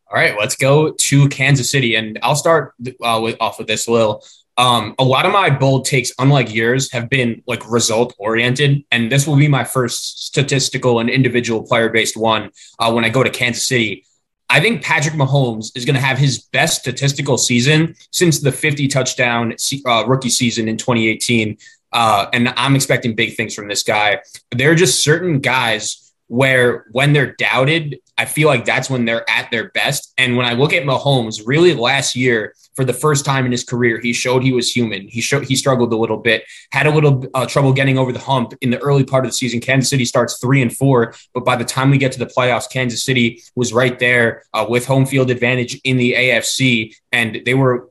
All 0.09 0.17
right, 0.17 0.37
let's 0.39 0.57
go 0.57 0.93
to 0.93 1.29
Kansas 1.29 1.71
City. 1.71 1.97
And 1.97 2.19
I'll 2.23 2.37
start 2.37 2.75
uh, 3.03 3.21
with, 3.23 3.37
off 3.41 3.59
with 3.59 3.67
this, 3.67 3.89
Lil. 3.89 4.23
Um, 4.59 4.95
a 4.99 5.05
lot 5.05 5.27
of 5.27 5.33
my 5.33 5.51
bold 5.51 5.85
takes, 5.85 6.13
unlike 6.19 6.55
yours, 6.55 6.91
have 6.93 7.11
been 7.11 7.43
like 7.47 7.69
result 7.71 8.15
oriented, 8.19 8.85
and 8.91 9.13
this 9.13 9.27
will 9.27 9.37
be 9.37 9.49
my 9.49 9.65
first 9.65 10.27
statistical 10.27 10.99
and 10.99 11.11
individual 11.11 11.63
player 11.63 11.91
based 11.91 12.17
one 12.17 12.51
uh, 12.79 12.91
when 12.91 13.05
I 13.05 13.11
go 13.11 13.23
to 13.23 13.29
Kansas 13.29 13.69
City. 13.69 14.07
I 14.49 14.61
think 14.61 14.83
Patrick 14.83 15.15
Mahomes 15.15 15.77
is 15.77 15.85
going 15.85 15.97
to 15.97 16.01
have 16.01 16.19
his 16.19 16.39
best 16.39 16.81
statistical 16.81 17.37
season 17.37 17.97
since 18.13 18.41
the 18.41 18.53
50 18.53 18.89
touchdown 18.89 19.55
uh, 19.85 20.05
rookie 20.07 20.31
season 20.31 20.69
in 20.69 20.77
2018. 20.77 21.59
Uh, 21.97 22.29
and 22.35 22.53
I'm 22.59 22.77
expecting 22.77 23.15
big 23.15 23.37
things 23.37 23.55
from 23.55 23.69
this 23.69 23.83
guy. 23.83 24.21
There 24.55 24.71
are 24.71 24.75
just 24.75 25.03
certain 25.03 25.41
guys 25.41 26.13
where 26.27 26.85
when 26.93 27.15
they're 27.15 27.33
doubted, 27.33 28.01
I 28.19 28.25
feel 28.25 28.49
like 28.49 28.65
that's 28.65 28.89
when 28.89 29.05
they're 29.05 29.29
at 29.29 29.51
their 29.51 29.71
best. 29.71 30.13
And 30.17 30.37
when 30.37 30.47
I 30.47 30.55
look 30.55 30.73
at 30.73 30.85
Mahomes, 30.85 31.43
really 31.45 31.75
last 31.75 32.17
year, 32.17 32.55
for 32.75 32.85
the 32.85 32.93
first 32.93 33.25
time 33.25 33.47
in 33.47 33.53
his 33.53 33.65
career, 33.65 33.99
he 33.99 34.13
showed 34.13 34.43
he 34.43 34.53
was 34.53 34.71
human. 34.71 35.09
He 35.09 35.21
showed 35.21 35.45
he 35.45 35.57
struggled 35.57 35.93
a 35.93 35.97
little 35.97 36.19
bit, 36.19 36.45
had 36.73 36.87
a 36.87 36.91
little 36.91 37.25
uh, 37.35 37.47
trouble 37.47 37.73
getting 37.73 37.99
over 37.99 38.13
the 38.13 38.19
hump 38.19 38.53
in 38.61 38.71
the 38.71 38.79
early 38.79 39.03
part 39.03 39.25
of 39.25 39.31
the 39.31 39.37
season. 39.37 39.61
Kansas 39.61 39.89
City 39.89 40.05
starts 40.05 40.39
three 40.39 40.61
and 40.61 40.75
four, 40.75 41.15
but 41.33 41.45
by 41.45 41.57
the 41.57 41.65
time 41.65 41.91
we 41.91 41.99
get 41.99 42.13
to 42.13 42.19
the 42.19 42.27
playoffs, 42.27 42.71
Kansas 42.71 43.03
City 43.03 43.43
was 43.55 43.73
right 43.73 43.99
there 43.99 44.45
uh, 44.53 44.67
with 44.69 44.87
home 44.87 45.07
field 45.07 45.31
advantage 45.31 45.81
in 45.85 45.97
the 45.97 46.13
AFC, 46.13 46.95
and 47.13 47.41
they 47.47 47.55
were 47.55 47.91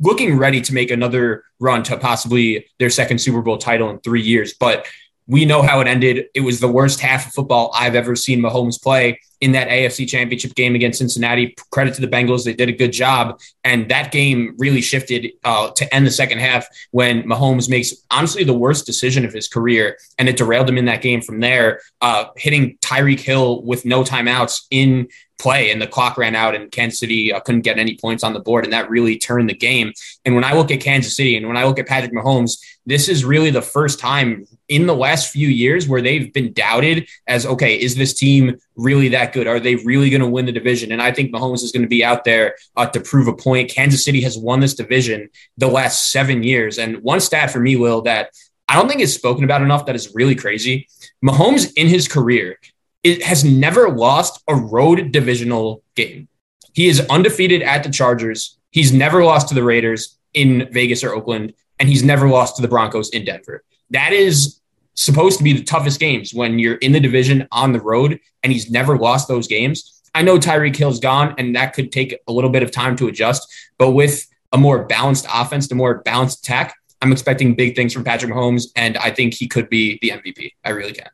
looking 0.00 0.38
ready 0.38 0.62
to 0.62 0.74
make 0.74 0.90
another 0.90 1.44
run 1.60 1.82
to 1.84 1.96
possibly 1.98 2.66
their 2.78 2.90
second 2.90 3.18
Super 3.18 3.42
Bowl 3.42 3.58
title 3.58 3.90
in 3.90 4.00
three 4.00 4.22
years. 4.22 4.54
But 4.54 4.86
we 5.26 5.44
know 5.44 5.62
how 5.62 5.80
it 5.80 5.86
ended. 5.86 6.26
It 6.34 6.40
was 6.40 6.58
the 6.58 6.68
worst 6.68 7.00
half 7.00 7.26
of 7.26 7.32
football 7.32 7.70
I've 7.74 7.94
ever 7.94 8.16
seen 8.16 8.40
Mahomes 8.40 8.82
play 8.82 9.20
in 9.42 9.50
that 9.52 9.68
AFC 9.68 10.08
championship 10.08 10.54
game 10.54 10.76
against 10.76 11.00
Cincinnati. 11.00 11.54
Credit 11.72 11.92
to 11.94 12.00
the 12.00 12.06
Bengals. 12.06 12.44
They 12.44 12.54
did 12.54 12.68
a 12.68 12.72
good 12.72 12.92
job. 12.92 13.40
And 13.64 13.90
that 13.90 14.12
game 14.12 14.54
really 14.56 14.80
shifted 14.80 15.32
uh, 15.42 15.72
to 15.72 15.94
end 15.94 16.06
the 16.06 16.12
second 16.12 16.38
half 16.38 16.66
when 16.92 17.24
Mahomes 17.24 17.68
makes 17.68 17.92
honestly 18.12 18.44
the 18.44 18.54
worst 18.54 18.86
decision 18.86 19.24
of 19.24 19.32
his 19.32 19.48
career. 19.48 19.98
And 20.16 20.28
it 20.28 20.36
derailed 20.36 20.68
him 20.68 20.78
in 20.78 20.84
that 20.84 21.02
game 21.02 21.20
from 21.20 21.40
there, 21.40 21.80
uh, 22.00 22.26
hitting 22.36 22.78
Tyreek 22.78 23.18
Hill 23.18 23.62
with 23.62 23.84
no 23.84 24.04
timeouts 24.04 24.62
in 24.70 25.08
play 25.42 25.72
and 25.72 25.82
the 25.82 25.86
clock 25.88 26.16
ran 26.16 26.36
out 26.36 26.54
and 26.54 26.70
Kansas 26.70 27.00
City 27.00 27.32
uh, 27.32 27.40
couldn't 27.40 27.62
get 27.62 27.78
any 27.78 27.96
points 27.96 28.22
on 28.22 28.32
the 28.32 28.38
board 28.38 28.62
and 28.62 28.72
that 28.72 28.88
really 28.88 29.18
turned 29.18 29.50
the 29.50 29.54
game. 29.54 29.92
And 30.24 30.36
when 30.36 30.44
I 30.44 30.54
look 30.54 30.70
at 30.70 30.80
Kansas 30.80 31.16
City 31.16 31.36
and 31.36 31.48
when 31.48 31.56
I 31.56 31.64
look 31.64 31.80
at 31.80 31.88
Patrick 31.88 32.14
Mahomes, 32.14 32.60
this 32.86 33.08
is 33.08 33.24
really 33.24 33.50
the 33.50 33.62
first 33.62 33.98
time 33.98 34.46
in 34.68 34.86
the 34.86 34.94
last 34.94 35.32
few 35.32 35.48
years 35.48 35.88
where 35.88 36.00
they've 36.00 36.32
been 36.32 36.52
doubted 36.52 37.08
as 37.26 37.44
okay, 37.44 37.74
is 37.74 37.96
this 37.96 38.14
team 38.14 38.56
really 38.76 39.08
that 39.08 39.31
good? 39.32 39.46
Are 39.46 39.60
they 39.60 39.76
really 39.76 40.10
going 40.10 40.20
to 40.20 40.28
win 40.28 40.46
the 40.46 40.52
division? 40.52 40.92
And 40.92 41.02
I 41.02 41.12
think 41.12 41.32
Mahomes 41.32 41.62
is 41.62 41.72
going 41.72 41.82
to 41.82 41.88
be 41.88 42.04
out 42.04 42.24
there 42.24 42.56
uh, 42.76 42.86
to 42.86 43.00
prove 43.00 43.28
a 43.28 43.32
point. 43.34 43.70
Kansas 43.70 44.04
City 44.04 44.20
has 44.22 44.38
won 44.38 44.60
this 44.60 44.74
division 44.74 45.28
the 45.56 45.68
last 45.68 46.10
7 46.10 46.42
years 46.42 46.78
and 46.78 47.02
one 47.02 47.20
stat 47.20 47.50
for 47.50 47.60
me 47.60 47.76
will 47.76 48.02
that 48.02 48.30
I 48.68 48.76
don't 48.76 48.88
think 48.88 49.00
is 49.00 49.14
spoken 49.14 49.44
about 49.44 49.62
enough 49.62 49.86
that 49.86 49.96
is 49.96 50.14
really 50.14 50.34
crazy. 50.34 50.88
Mahomes 51.24 51.72
in 51.76 51.88
his 51.88 52.08
career 52.08 52.58
it 53.02 53.22
has 53.22 53.44
never 53.44 53.90
lost 53.90 54.42
a 54.48 54.54
road 54.54 55.12
divisional 55.12 55.82
game. 55.96 56.28
He 56.72 56.88
is 56.88 57.00
undefeated 57.10 57.62
at 57.62 57.82
the 57.82 57.90
Chargers. 57.90 58.58
He's 58.70 58.92
never 58.92 59.24
lost 59.24 59.48
to 59.48 59.54
the 59.54 59.64
Raiders 59.64 60.18
in 60.32 60.68
Vegas 60.72 61.04
or 61.04 61.14
Oakland, 61.14 61.52
and 61.78 61.88
he's 61.88 62.02
never 62.02 62.28
lost 62.28 62.56
to 62.56 62.62
the 62.62 62.68
Broncos 62.68 63.10
in 63.10 63.24
Denver. 63.24 63.64
That 63.90 64.12
is 64.12 64.60
supposed 64.94 65.38
to 65.38 65.44
be 65.44 65.52
the 65.52 65.64
toughest 65.64 66.00
games 66.00 66.34
when 66.34 66.58
you're 66.58 66.76
in 66.76 66.92
the 66.92 67.00
division 67.00 67.48
on 67.50 67.72
the 67.72 67.80
road, 67.80 68.20
and 68.42 68.52
he's 68.52 68.70
never 68.70 68.98
lost 68.98 69.28
those 69.28 69.48
games. 69.48 70.02
I 70.14 70.22
know 70.22 70.38
Tyreek 70.38 70.76
Hill's 70.76 71.00
gone, 71.00 71.34
and 71.38 71.56
that 71.56 71.72
could 71.72 71.90
take 71.90 72.18
a 72.28 72.32
little 72.32 72.50
bit 72.50 72.62
of 72.62 72.70
time 72.70 72.96
to 72.96 73.08
adjust, 73.08 73.46
but 73.78 73.92
with 73.92 74.26
a 74.52 74.58
more 74.58 74.84
balanced 74.84 75.26
offense, 75.32 75.68
the 75.68 75.74
more 75.74 76.02
balanced 76.02 76.40
attack, 76.40 76.74
I'm 77.00 77.10
expecting 77.10 77.54
big 77.54 77.74
things 77.74 77.92
from 77.92 78.04
Patrick 78.04 78.32
Mahomes, 78.32 78.66
and 78.76 78.96
I 78.98 79.10
think 79.10 79.34
he 79.34 79.48
could 79.48 79.68
be 79.68 79.98
the 80.02 80.10
MVP. 80.10 80.52
I 80.64 80.70
really 80.70 80.92
can. 80.92 81.08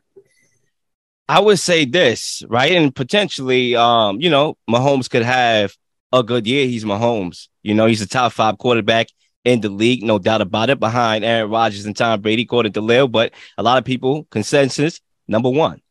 I 1.27 1.39
would 1.39 1.59
say 1.59 1.85
this, 1.85 2.43
right? 2.49 2.71
And 2.71 2.93
potentially, 2.93 3.75
um, 3.75 4.19
you 4.19 4.29
know, 4.29 4.57
Mahomes 4.69 5.09
could 5.09 5.23
have 5.23 5.75
a 6.11 6.23
good 6.23 6.47
year. 6.47 6.65
He's 6.65 6.83
Mahomes. 6.83 7.47
You 7.63 7.75
know, 7.75 7.85
he's 7.85 8.01
a 8.01 8.07
top 8.07 8.33
five 8.33 8.57
quarterback 8.57 9.07
in 9.45 9.61
the 9.61 9.69
league, 9.69 10.03
no 10.03 10.19
doubt 10.19 10.41
about 10.41 10.69
it, 10.69 10.79
behind 10.79 11.23
Aaron 11.23 11.49
Rodgers 11.49 11.85
and 11.85 11.95
Tom 11.95 12.21
Brady, 12.21 12.43
according 12.43 12.73
to 12.73 12.81
Lil. 12.81 13.07
But 13.07 13.33
a 13.57 13.63
lot 13.63 13.77
of 13.77 13.85
people, 13.85 14.25
consensus, 14.31 15.01
number 15.27 15.49
one. 15.49 15.81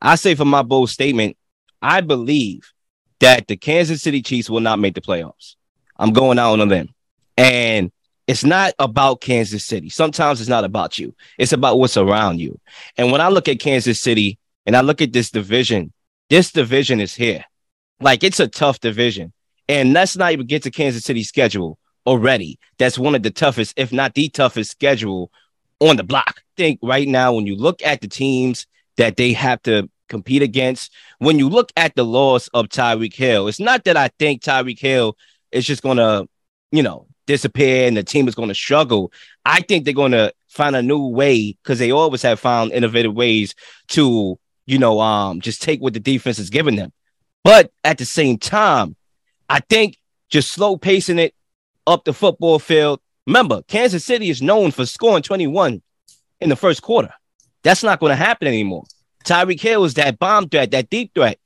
I 0.00 0.14
say 0.14 0.34
for 0.34 0.44
my 0.44 0.62
bold 0.62 0.90
statement, 0.90 1.36
I 1.82 2.00
believe 2.00 2.72
that 3.20 3.46
the 3.48 3.56
Kansas 3.56 4.02
City 4.02 4.22
Chiefs 4.22 4.50
will 4.50 4.60
not 4.60 4.78
make 4.78 4.94
the 4.94 5.00
playoffs. 5.00 5.56
I'm 5.96 6.12
going 6.12 6.38
out 6.38 6.60
on 6.60 6.68
them. 6.68 6.88
And 7.36 7.90
it's 8.26 8.44
not 8.44 8.74
about 8.78 9.20
Kansas 9.20 9.64
City. 9.64 9.88
Sometimes 9.88 10.40
it's 10.40 10.50
not 10.50 10.64
about 10.64 10.98
you. 10.98 11.14
It's 11.38 11.52
about 11.52 11.78
what's 11.78 11.96
around 11.96 12.40
you. 12.40 12.60
And 12.96 13.10
when 13.10 13.20
I 13.20 13.28
look 13.28 13.48
at 13.48 13.60
Kansas 13.60 14.00
City, 14.00 14.38
and 14.66 14.76
I 14.76 14.82
look 14.82 15.00
at 15.00 15.14
this 15.14 15.30
division, 15.30 15.94
this 16.28 16.52
division 16.52 17.00
is 17.00 17.14
here. 17.14 17.42
Like 18.00 18.22
it's 18.22 18.38
a 18.38 18.46
tough 18.46 18.80
division. 18.80 19.32
And 19.66 19.94
let's 19.94 20.14
not 20.14 20.32
even 20.32 20.46
get 20.46 20.62
to 20.64 20.70
Kansas 20.70 21.04
City 21.04 21.24
schedule 21.24 21.78
already. 22.06 22.58
That's 22.78 22.98
one 22.98 23.14
of 23.14 23.22
the 23.22 23.30
toughest, 23.30 23.74
if 23.76 23.92
not 23.92 24.14
the 24.14 24.28
toughest 24.28 24.70
schedule 24.70 25.30
on 25.80 25.96
the 25.96 26.04
block. 26.04 26.34
I 26.38 26.42
think 26.56 26.80
right 26.82 27.08
now, 27.08 27.34
when 27.34 27.46
you 27.46 27.56
look 27.56 27.82
at 27.82 28.00
the 28.00 28.08
teams 28.08 28.66
that 28.96 29.16
they 29.16 29.32
have 29.32 29.62
to 29.62 29.88
compete 30.08 30.42
against, 30.42 30.92
when 31.18 31.38
you 31.38 31.48
look 31.48 31.72
at 31.76 31.94
the 31.94 32.04
loss 32.04 32.48
of 32.48 32.68
Tyreek 32.68 33.14
Hill, 33.14 33.48
it's 33.48 33.60
not 33.60 33.84
that 33.84 33.96
I 33.96 34.08
think 34.18 34.42
Tyreek 34.42 34.78
Hill 34.78 35.16
is 35.52 35.66
just 35.66 35.82
to, 35.98 36.28
you 36.72 36.82
know, 36.82 37.06
disappear 37.26 37.86
and 37.86 37.96
the 37.96 38.02
team 38.02 38.26
is 38.26 38.34
to 38.48 38.54
struggle. 38.54 39.12
I 39.44 39.60
think 39.60 39.84
they're 39.84 39.94
to 40.12 40.32
find 40.48 40.74
a 40.74 40.82
new 40.82 41.06
way 41.06 41.56
because 41.62 41.78
they 41.78 41.90
always 41.90 42.22
have 42.22 42.40
found 42.40 42.72
innovative 42.72 43.14
ways 43.14 43.54
to 43.88 44.38
you 44.68 44.78
know, 44.78 45.00
um, 45.00 45.40
just 45.40 45.62
take 45.62 45.80
what 45.80 45.94
the 45.94 46.00
defense 46.00 46.38
is 46.38 46.50
giving 46.50 46.76
them. 46.76 46.92
But 47.42 47.72
at 47.84 47.96
the 47.96 48.04
same 48.04 48.36
time, 48.36 48.96
I 49.48 49.60
think 49.60 49.96
just 50.28 50.52
slow 50.52 50.76
pacing 50.76 51.18
it 51.18 51.34
up 51.88 52.04
the 52.04 52.12
football 52.12 52.58
field. 52.58 53.00
Remember, 53.26 53.62
Kansas 53.62 54.04
City 54.04 54.30
is 54.30 54.40
known 54.40 54.70
for 54.70 54.86
scoring 54.86 55.22
21 55.22 55.82
in 56.40 56.48
the 56.48 56.56
first 56.56 56.82
quarter. 56.82 57.12
That's 57.62 57.82
not 57.82 57.98
going 57.98 58.10
to 58.10 58.16
happen 58.16 58.46
anymore. 58.46 58.84
Tyreek 59.24 59.60
Hill 59.60 59.84
is 59.84 59.94
that 59.94 60.18
bomb 60.18 60.48
threat, 60.48 60.70
that 60.70 60.90
deep 60.90 61.12
threat. 61.14 61.38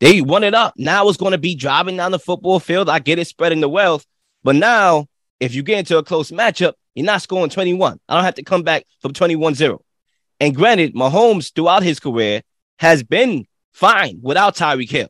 They 0.00 0.20
won 0.20 0.44
it 0.44 0.54
up. 0.54 0.74
Now 0.76 1.08
it's 1.08 1.16
going 1.16 1.32
to 1.32 1.38
be 1.38 1.54
driving 1.54 1.96
down 1.96 2.12
the 2.12 2.18
football 2.18 2.60
field. 2.60 2.90
I 2.90 2.98
get 2.98 3.18
it, 3.18 3.26
spreading 3.26 3.60
the 3.60 3.68
wealth. 3.68 4.04
But 4.42 4.56
now, 4.56 5.06
if 5.40 5.54
you 5.54 5.62
get 5.62 5.78
into 5.78 5.96
a 5.96 6.02
close 6.02 6.30
matchup, 6.30 6.74
you're 6.94 7.06
not 7.06 7.22
scoring 7.22 7.50
21. 7.50 7.98
I 8.08 8.14
don't 8.14 8.24
have 8.24 8.34
to 8.34 8.42
come 8.42 8.62
back 8.62 8.84
from 9.00 9.12
21 9.12 9.54
0. 9.54 9.80
And 10.40 10.54
granted, 10.54 10.94
Mahomes 10.94 11.52
throughout 11.54 11.82
his 11.82 12.00
career 12.00 12.42
has 12.78 13.02
been 13.02 13.46
fine 13.72 14.18
without 14.22 14.56
Tyreek 14.56 14.90
Hill. 14.90 15.08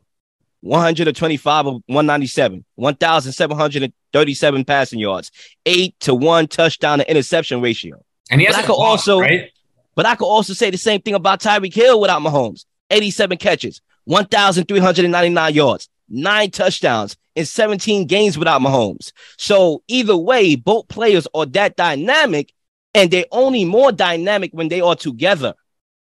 125 0.65 1.67
of 1.67 1.75
197, 1.87 2.65
1,737 2.77 4.65
passing 4.65 4.99
yards, 4.99 5.31
eight 5.67 5.95
to 6.01 6.15
one 6.15 6.47
touchdown 6.47 6.99
to 6.99 7.11
interception 7.11 7.61
ratio. 7.61 8.03
And 8.31 8.41
he 8.41 8.47
has 8.47 8.57
but 8.57 8.65
I 8.65 8.67
could 8.67 8.73
also, 8.75 9.21
right? 9.21 9.51
but 9.95 10.07
I 10.07 10.15
could 10.15 10.27
also 10.27 10.55
say 10.55 10.71
the 10.71 10.79
same 10.79 11.03
thing 11.03 11.15
about 11.15 11.41
Tyreek 11.41 11.75
Hill 11.75 12.01
without 12.01 12.23
Mahomes. 12.23 12.65
87 12.91 13.37
catches, 13.37 13.83
1,399 14.05 15.55
yards, 15.55 15.89
nine 16.09 16.51
touchdowns 16.51 17.17
in 17.35 17.45
17 17.45 18.07
games 18.07 18.39
without 18.39 18.63
Mahomes. 18.63 19.13
So 19.37 19.83
either 19.89 20.17
way, 20.17 20.57
both 20.57 20.89
players 20.89 21.29
are 21.35 21.47
that 21.47 21.77
dynamic, 21.77 22.53
and 22.95 23.11
they're 23.11 23.27
only 23.33 23.67
more 23.67 23.93
dynamic 23.93 24.53
when 24.53 24.69
they 24.69 24.81
are 24.81 24.97
together 24.97 25.55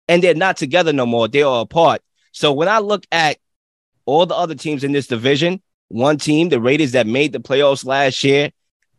and 0.09 0.21
they're 0.23 0.35
not 0.35 0.57
together 0.57 0.93
no 0.93 1.07
more. 1.07 1.29
They 1.29 1.43
are 1.43 1.61
apart. 1.61 2.03
So 2.33 2.53
when 2.53 2.69
I 2.69 2.79
look 2.79 3.05
at 3.13 3.39
all 4.09 4.25
the 4.25 4.35
other 4.35 4.55
teams 4.55 4.85
in 4.85 4.93
this 4.93 5.07
division, 5.07 5.61
one 5.89 6.17
team, 6.17 6.49
the 6.49 6.59
Raiders 6.59 6.93
that 6.93 7.07
made 7.07 7.35
the 7.35 7.41
playoffs 7.41 7.85
last 7.85 8.25
year, 8.25 8.51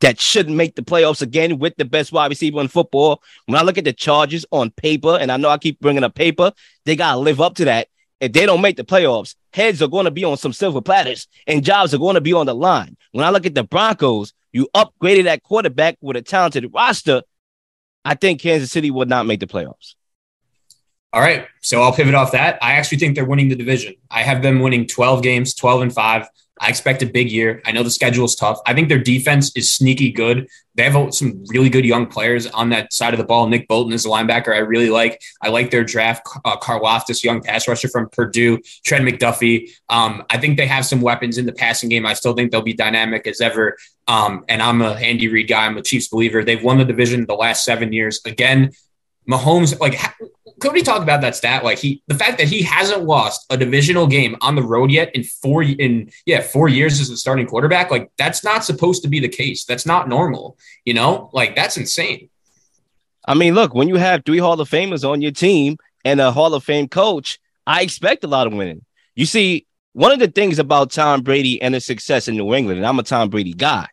that 0.02 0.22
shouldn't 0.22 0.56
make 0.56 0.76
the 0.76 0.84
playoffs 0.84 1.24
again 1.24 1.58
with 1.58 1.76
the 1.78 1.84
best 1.84 2.12
wide 2.12 2.30
receiver 2.30 2.62
in 2.62 2.68
football. 2.68 3.24
When 3.48 3.58
I 3.58 3.64
look 3.64 3.80
at 3.80 3.86
the 3.86 3.92
Chargers 3.92 4.46
on 4.52 4.70
paper, 4.70 5.18
and 5.20 5.32
I 5.32 5.38
know 5.38 5.50
I 5.50 5.58
keep 5.58 5.80
bringing 5.80 6.04
up 6.04 6.14
paper, 6.14 6.52
they 6.86 6.96
got 6.96 7.14
to 7.14 7.18
live 7.18 7.42
up 7.42 7.56
to 7.56 7.66
that. 7.66 7.88
If 8.20 8.34
they 8.34 8.46
don't 8.46 8.62
make 8.62 8.78
the 8.78 8.84
playoffs, 8.84 9.34
heads 9.52 9.82
are 9.82 9.88
going 9.88 10.06
to 10.06 10.12
be 10.12 10.24
on 10.24 10.38
some 10.38 10.54
silver 10.54 10.80
platters 10.80 11.28
and 11.48 11.66
jobs 11.66 11.92
are 11.92 11.98
going 11.98 12.16
to 12.16 12.22
be 12.22 12.34
on 12.34 12.46
the 12.46 12.54
line. 12.54 12.96
When 13.12 13.26
I 13.26 13.32
look 13.32 13.48
at 13.48 13.56
the 13.56 13.64
Broncos, 13.64 14.34
you 14.52 14.70
upgraded 14.76 15.24
that 15.24 15.42
quarterback 15.42 15.98
with 16.02 16.18
a 16.18 16.22
talented 16.22 16.72
roster. 16.72 17.24
I 18.06 18.14
think 18.14 18.42
Kansas 18.42 18.72
City 18.72 18.92
would 18.92 19.10
not 19.10 19.26
make 19.26 19.40
the 19.40 19.48
playoffs. 19.48 19.96
All 21.12 21.22
right. 21.22 21.48
So 21.62 21.82
I'll 21.82 21.94
pivot 21.94 22.14
off 22.14 22.32
that. 22.34 22.60
I 22.62 22.74
actually 22.74 23.00
think 23.00 23.16
they're 23.16 23.26
winning 23.26 23.50
the 23.50 23.56
division. 23.56 23.96
I 24.12 24.22
have 24.22 24.42
them 24.42 24.60
winning 24.60 24.86
12 24.86 25.24
games, 25.24 25.54
12 25.56 25.82
and 25.82 25.94
5. 25.94 26.28
I 26.62 26.68
expect 26.68 27.02
a 27.02 27.06
big 27.06 27.32
year. 27.32 27.62
I 27.66 27.72
know 27.72 27.84
the 27.84 27.90
schedule 27.90 28.26
is 28.26 28.36
tough. 28.36 28.60
I 28.66 28.74
think 28.74 28.90
their 28.90 29.00
defense 29.00 29.56
is 29.56 29.72
sneaky 29.72 30.12
good. 30.12 30.48
They 30.76 30.90
have 30.90 31.14
some 31.14 31.44
really 31.48 31.70
good 31.70 31.86
young 31.86 32.06
players 32.06 32.48
on 32.48 32.70
that 32.70 32.92
side 32.92 33.14
of 33.14 33.18
the 33.18 33.24
ball. 33.24 33.48
Nick 33.48 33.68
Bolton 33.68 33.94
is 33.94 34.06
a 34.06 34.10
linebacker 34.10 34.54
I 34.54 34.60
really 34.60 34.90
like. 34.90 35.22
I 35.42 35.50
like 35.50 35.72
their 35.72 35.84
draft. 35.84 36.28
Uh, 36.44 36.58
Karlaftis, 36.58 37.24
young 37.24 37.42
pass 37.42 37.68
rusher 37.68 37.88
from 37.88 38.10
Purdue. 38.10 38.60
Trent 38.86 39.08
McDuffie. 39.08 39.70
Um, 39.88 40.24
I 40.30 40.38
think 40.38 40.58
they 40.58 40.68
have 40.68 40.86
some 40.86 41.02
weapons 41.02 41.38
in 41.38 41.46
the 41.46 41.54
passing 41.54 41.90
game. 41.90 42.06
I 42.06 42.14
still 42.14 42.34
think 42.34 42.52
they'll 42.52 42.62
be 42.62 42.74
dynamic 42.74 43.26
as 43.26 43.40
ever. 43.40 43.78
Um, 44.08 44.44
and 44.50 44.62
I'm 44.62 44.82
a 44.82 44.92
Andy 44.94 45.28
Reid 45.30 45.48
guy. 45.48 45.66
I'm 45.66 45.78
a 45.78 45.82
Chiefs 45.82 46.10
believer. 46.10 46.44
They've 46.44 46.64
won 46.64 46.78
the 46.78 46.86
division 46.86 47.26
the 47.26 47.36
last 47.36 47.64
seven 47.64 47.94
years. 47.94 48.20
Again, 48.26 48.72
Mahomes, 49.30 49.80
like 49.80 50.00
could 50.60 50.74
we 50.74 50.82
talk 50.82 51.02
about 51.02 51.22
that 51.22 51.36
stat? 51.36 51.64
Like 51.64 51.80
he, 51.80 52.02
the 52.08 52.16
fact 52.16 52.38
that 52.38 52.48
he 52.48 52.62
hasn't 52.64 53.04
lost 53.04 53.46
a 53.50 53.58
divisional 53.58 54.08
game 54.08 54.36
on 54.42 54.56
the 54.56 54.62
road 54.62 54.92
yet 54.92 55.16
in 55.16 55.24
four 55.24 55.64
in 55.64 56.12
yeah 56.26 56.42
four 56.42 56.68
years 56.68 57.00
as 57.00 57.10
a 57.10 57.18
starting 57.18 57.48
quarterback. 57.48 57.92
Like 57.92 58.12
that's 58.18 58.44
not 58.44 58.66
supposed 58.66 59.04
to 59.04 59.08
be 59.08 59.20
the 59.20 59.30
case. 59.30 59.66
That's 59.66 59.86
not 59.86 60.10
normal. 60.10 60.58
You 60.86 60.94
know, 60.94 61.30
like 61.34 61.56
that's 61.56 61.78
insane. 61.78 62.30
I 63.26 63.36
mean, 63.36 63.54
look, 63.54 63.74
when 63.74 63.88
you 63.88 63.96
have 63.96 64.24
three 64.26 64.40
Hall 64.40 64.60
of 64.60 64.70
Famers 64.70 65.08
on 65.08 65.22
your 65.22 65.32
team 65.32 65.78
and 66.04 66.20
a 66.20 66.32
Hall 66.32 66.54
of 66.54 66.64
Fame 66.64 66.88
coach, 66.88 67.40
I 67.68 67.82
expect 67.82 68.24
a 68.24 68.28
lot 68.28 68.48
of 68.48 68.54
winning. 68.54 68.86
You 69.16 69.26
see, 69.26 69.66
one 69.94 70.12
of 70.12 70.20
the 70.20 70.28
things 70.28 70.60
about 70.60 70.92
Tom 70.92 71.22
Brady 71.22 71.62
and 71.62 71.74
his 71.74 71.86
success 71.86 72.28
in 72.28 72.36
New 72.36 72.54
England, 72.54 72.80
and 72.80 72.88
I'm 72.88 73.00
a 73.00 73.04
Tom 73.04 73.30
Brady 73.30 73.54
guy, 73.54 73.88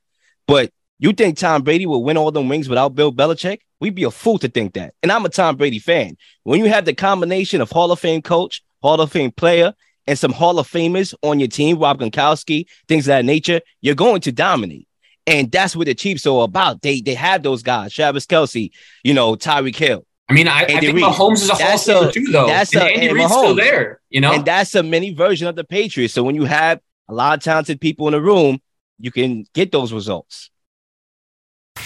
but 0.47 0.71
you 0.99 1.13
think 1.13 1.37
Tom 1.37 1.63
Brady 1.63 1.87
will 1.87 2.03
win 2.03 2.17
all 2.17 2.31
them 2.31 2.49
rings 2.49 2.69
without 2.69 2.95
Bill 2.95 3.13
Belichick? 3.13 3.59
We'd 3.81 3.95
be 3.95 4.05
a 4.05 4.11
fool 4.11 4.39
to 4.39 4.49
think 4.49 4.75
that. 4.75 4.95
And 5.03 5.13
I'm 5.13 5.25
a 5.25 5.29
Tom 5.29 5.57
Brady 5.57 5.79
fan. 5.79 6.17
When 6.45 6.61
you 6.61 6.69
have 6.71 6.87
the 6.87 6.95
combination 6.95 7.61
of 7.61 7.71
Hall 7.71 7.93
of 7.93 8.01
Fame 8.01 8.23
coach, 8.23 8.63
Hall 8.83 9.01
of 9.01 9.13
Fame 9.13 9.33
player, 9.33 9.75
and 10.07 10.19
some 10.19 10.33
Hall 10.33 10.59
of 10.59 10.69
Famers 10.69 11.15
on 11.23 11.41
your 11.41 11.49
team, 11.49 11.79
Rob 11.79 11.99
Gronkowski, 11.99 12.67
things 12.89 13.07
of 13.07 13.09
that 13.09 13.25
nature, 13.25 13.61
you're 13.81 13.95
going 13.95 14.21
to 14.23 14.33
dominate. 14.33 14.89
And 15.27 15.51
that's 15.51 15.75
what 15.75 15.87
the 15.87 15.95
Chiefs 15.95 16.27
are 16.27 16.45
about. 16.45 16.83
They 16.83 17.01
they 17.01 17.15
have 17.15 17.43
those 17.43 17.63
guys, 17.63 17.93
Travis 17.93 18.27
Kelce, 18.27 18.71
you 19.03 19.13
know, 19.13 19.35
Tyreek 19.35 19.75
Hill. 19.75 20.07
I 20.29 20.33
mean, 20.33 20.49
I, 20.49 20.63
I 20.63 20.67
think 20.67 20.95
Reid. 20.95 21.05
Mahomes 21.05 21.43
is 21.43 21.51
a 21.51 21.55
Hall 21.55 21.75
of 21.75 21.81
Famer 21.81 22.13
too, 22.13 22.27
though. 22.27 22.47
That's 22.47 22.73
and 22.75 22.85
a, 22.85 22.87
Andy 22.87 23.13
Reid's 23.13 23.33
still 23.33 23.55
there, 23.55 24.01
you 24.09 24.21
know. 24.21 24.33
And 24.33 24.45
that's 24.45 24.75
a 24.77 24.83
mini 24.83 25.13
version 25.13 25.49
of 25.49 25.57
the 25.57 25.65
Patriots. 25.65 26.15
So 26.15 26.23
when 26.23 26.37
you 26.37 26.45
have 26.45 26.81
a 27.09 27.15
lot 27.15 27.37
of 27.37 27.45
talented 27.45 27.81
people 27.81 28.07
in 28.07 28.13
the 28.13 28.21
room, 28.21 28.61
you 28.99 29.11
can 29.11 29.45
get 29.53 29.73
those 29.73 29.93
results. 29.93 30.51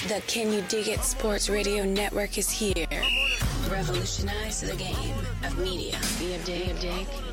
The 0.09 0.23
Can 0.27 0.53
You 0.53 0.63
Dig 0.69 0.89
It 0.89 1.01
Sports 1.01 1.51
Radio 1.51 1.85
Network 1.85 2.39
is 2.39 2.49
here. 2.49 2.87
Revolutionize 3.69 4.63
the 4.63 4.77
game 4.77 5.15
of 5.45 5.59
media. 5.59 5.99
Be 6.19 6.35
a 6.35 6.39
dig, 6.39 6.69
a 6.69 6.81
dig 6.81 7.30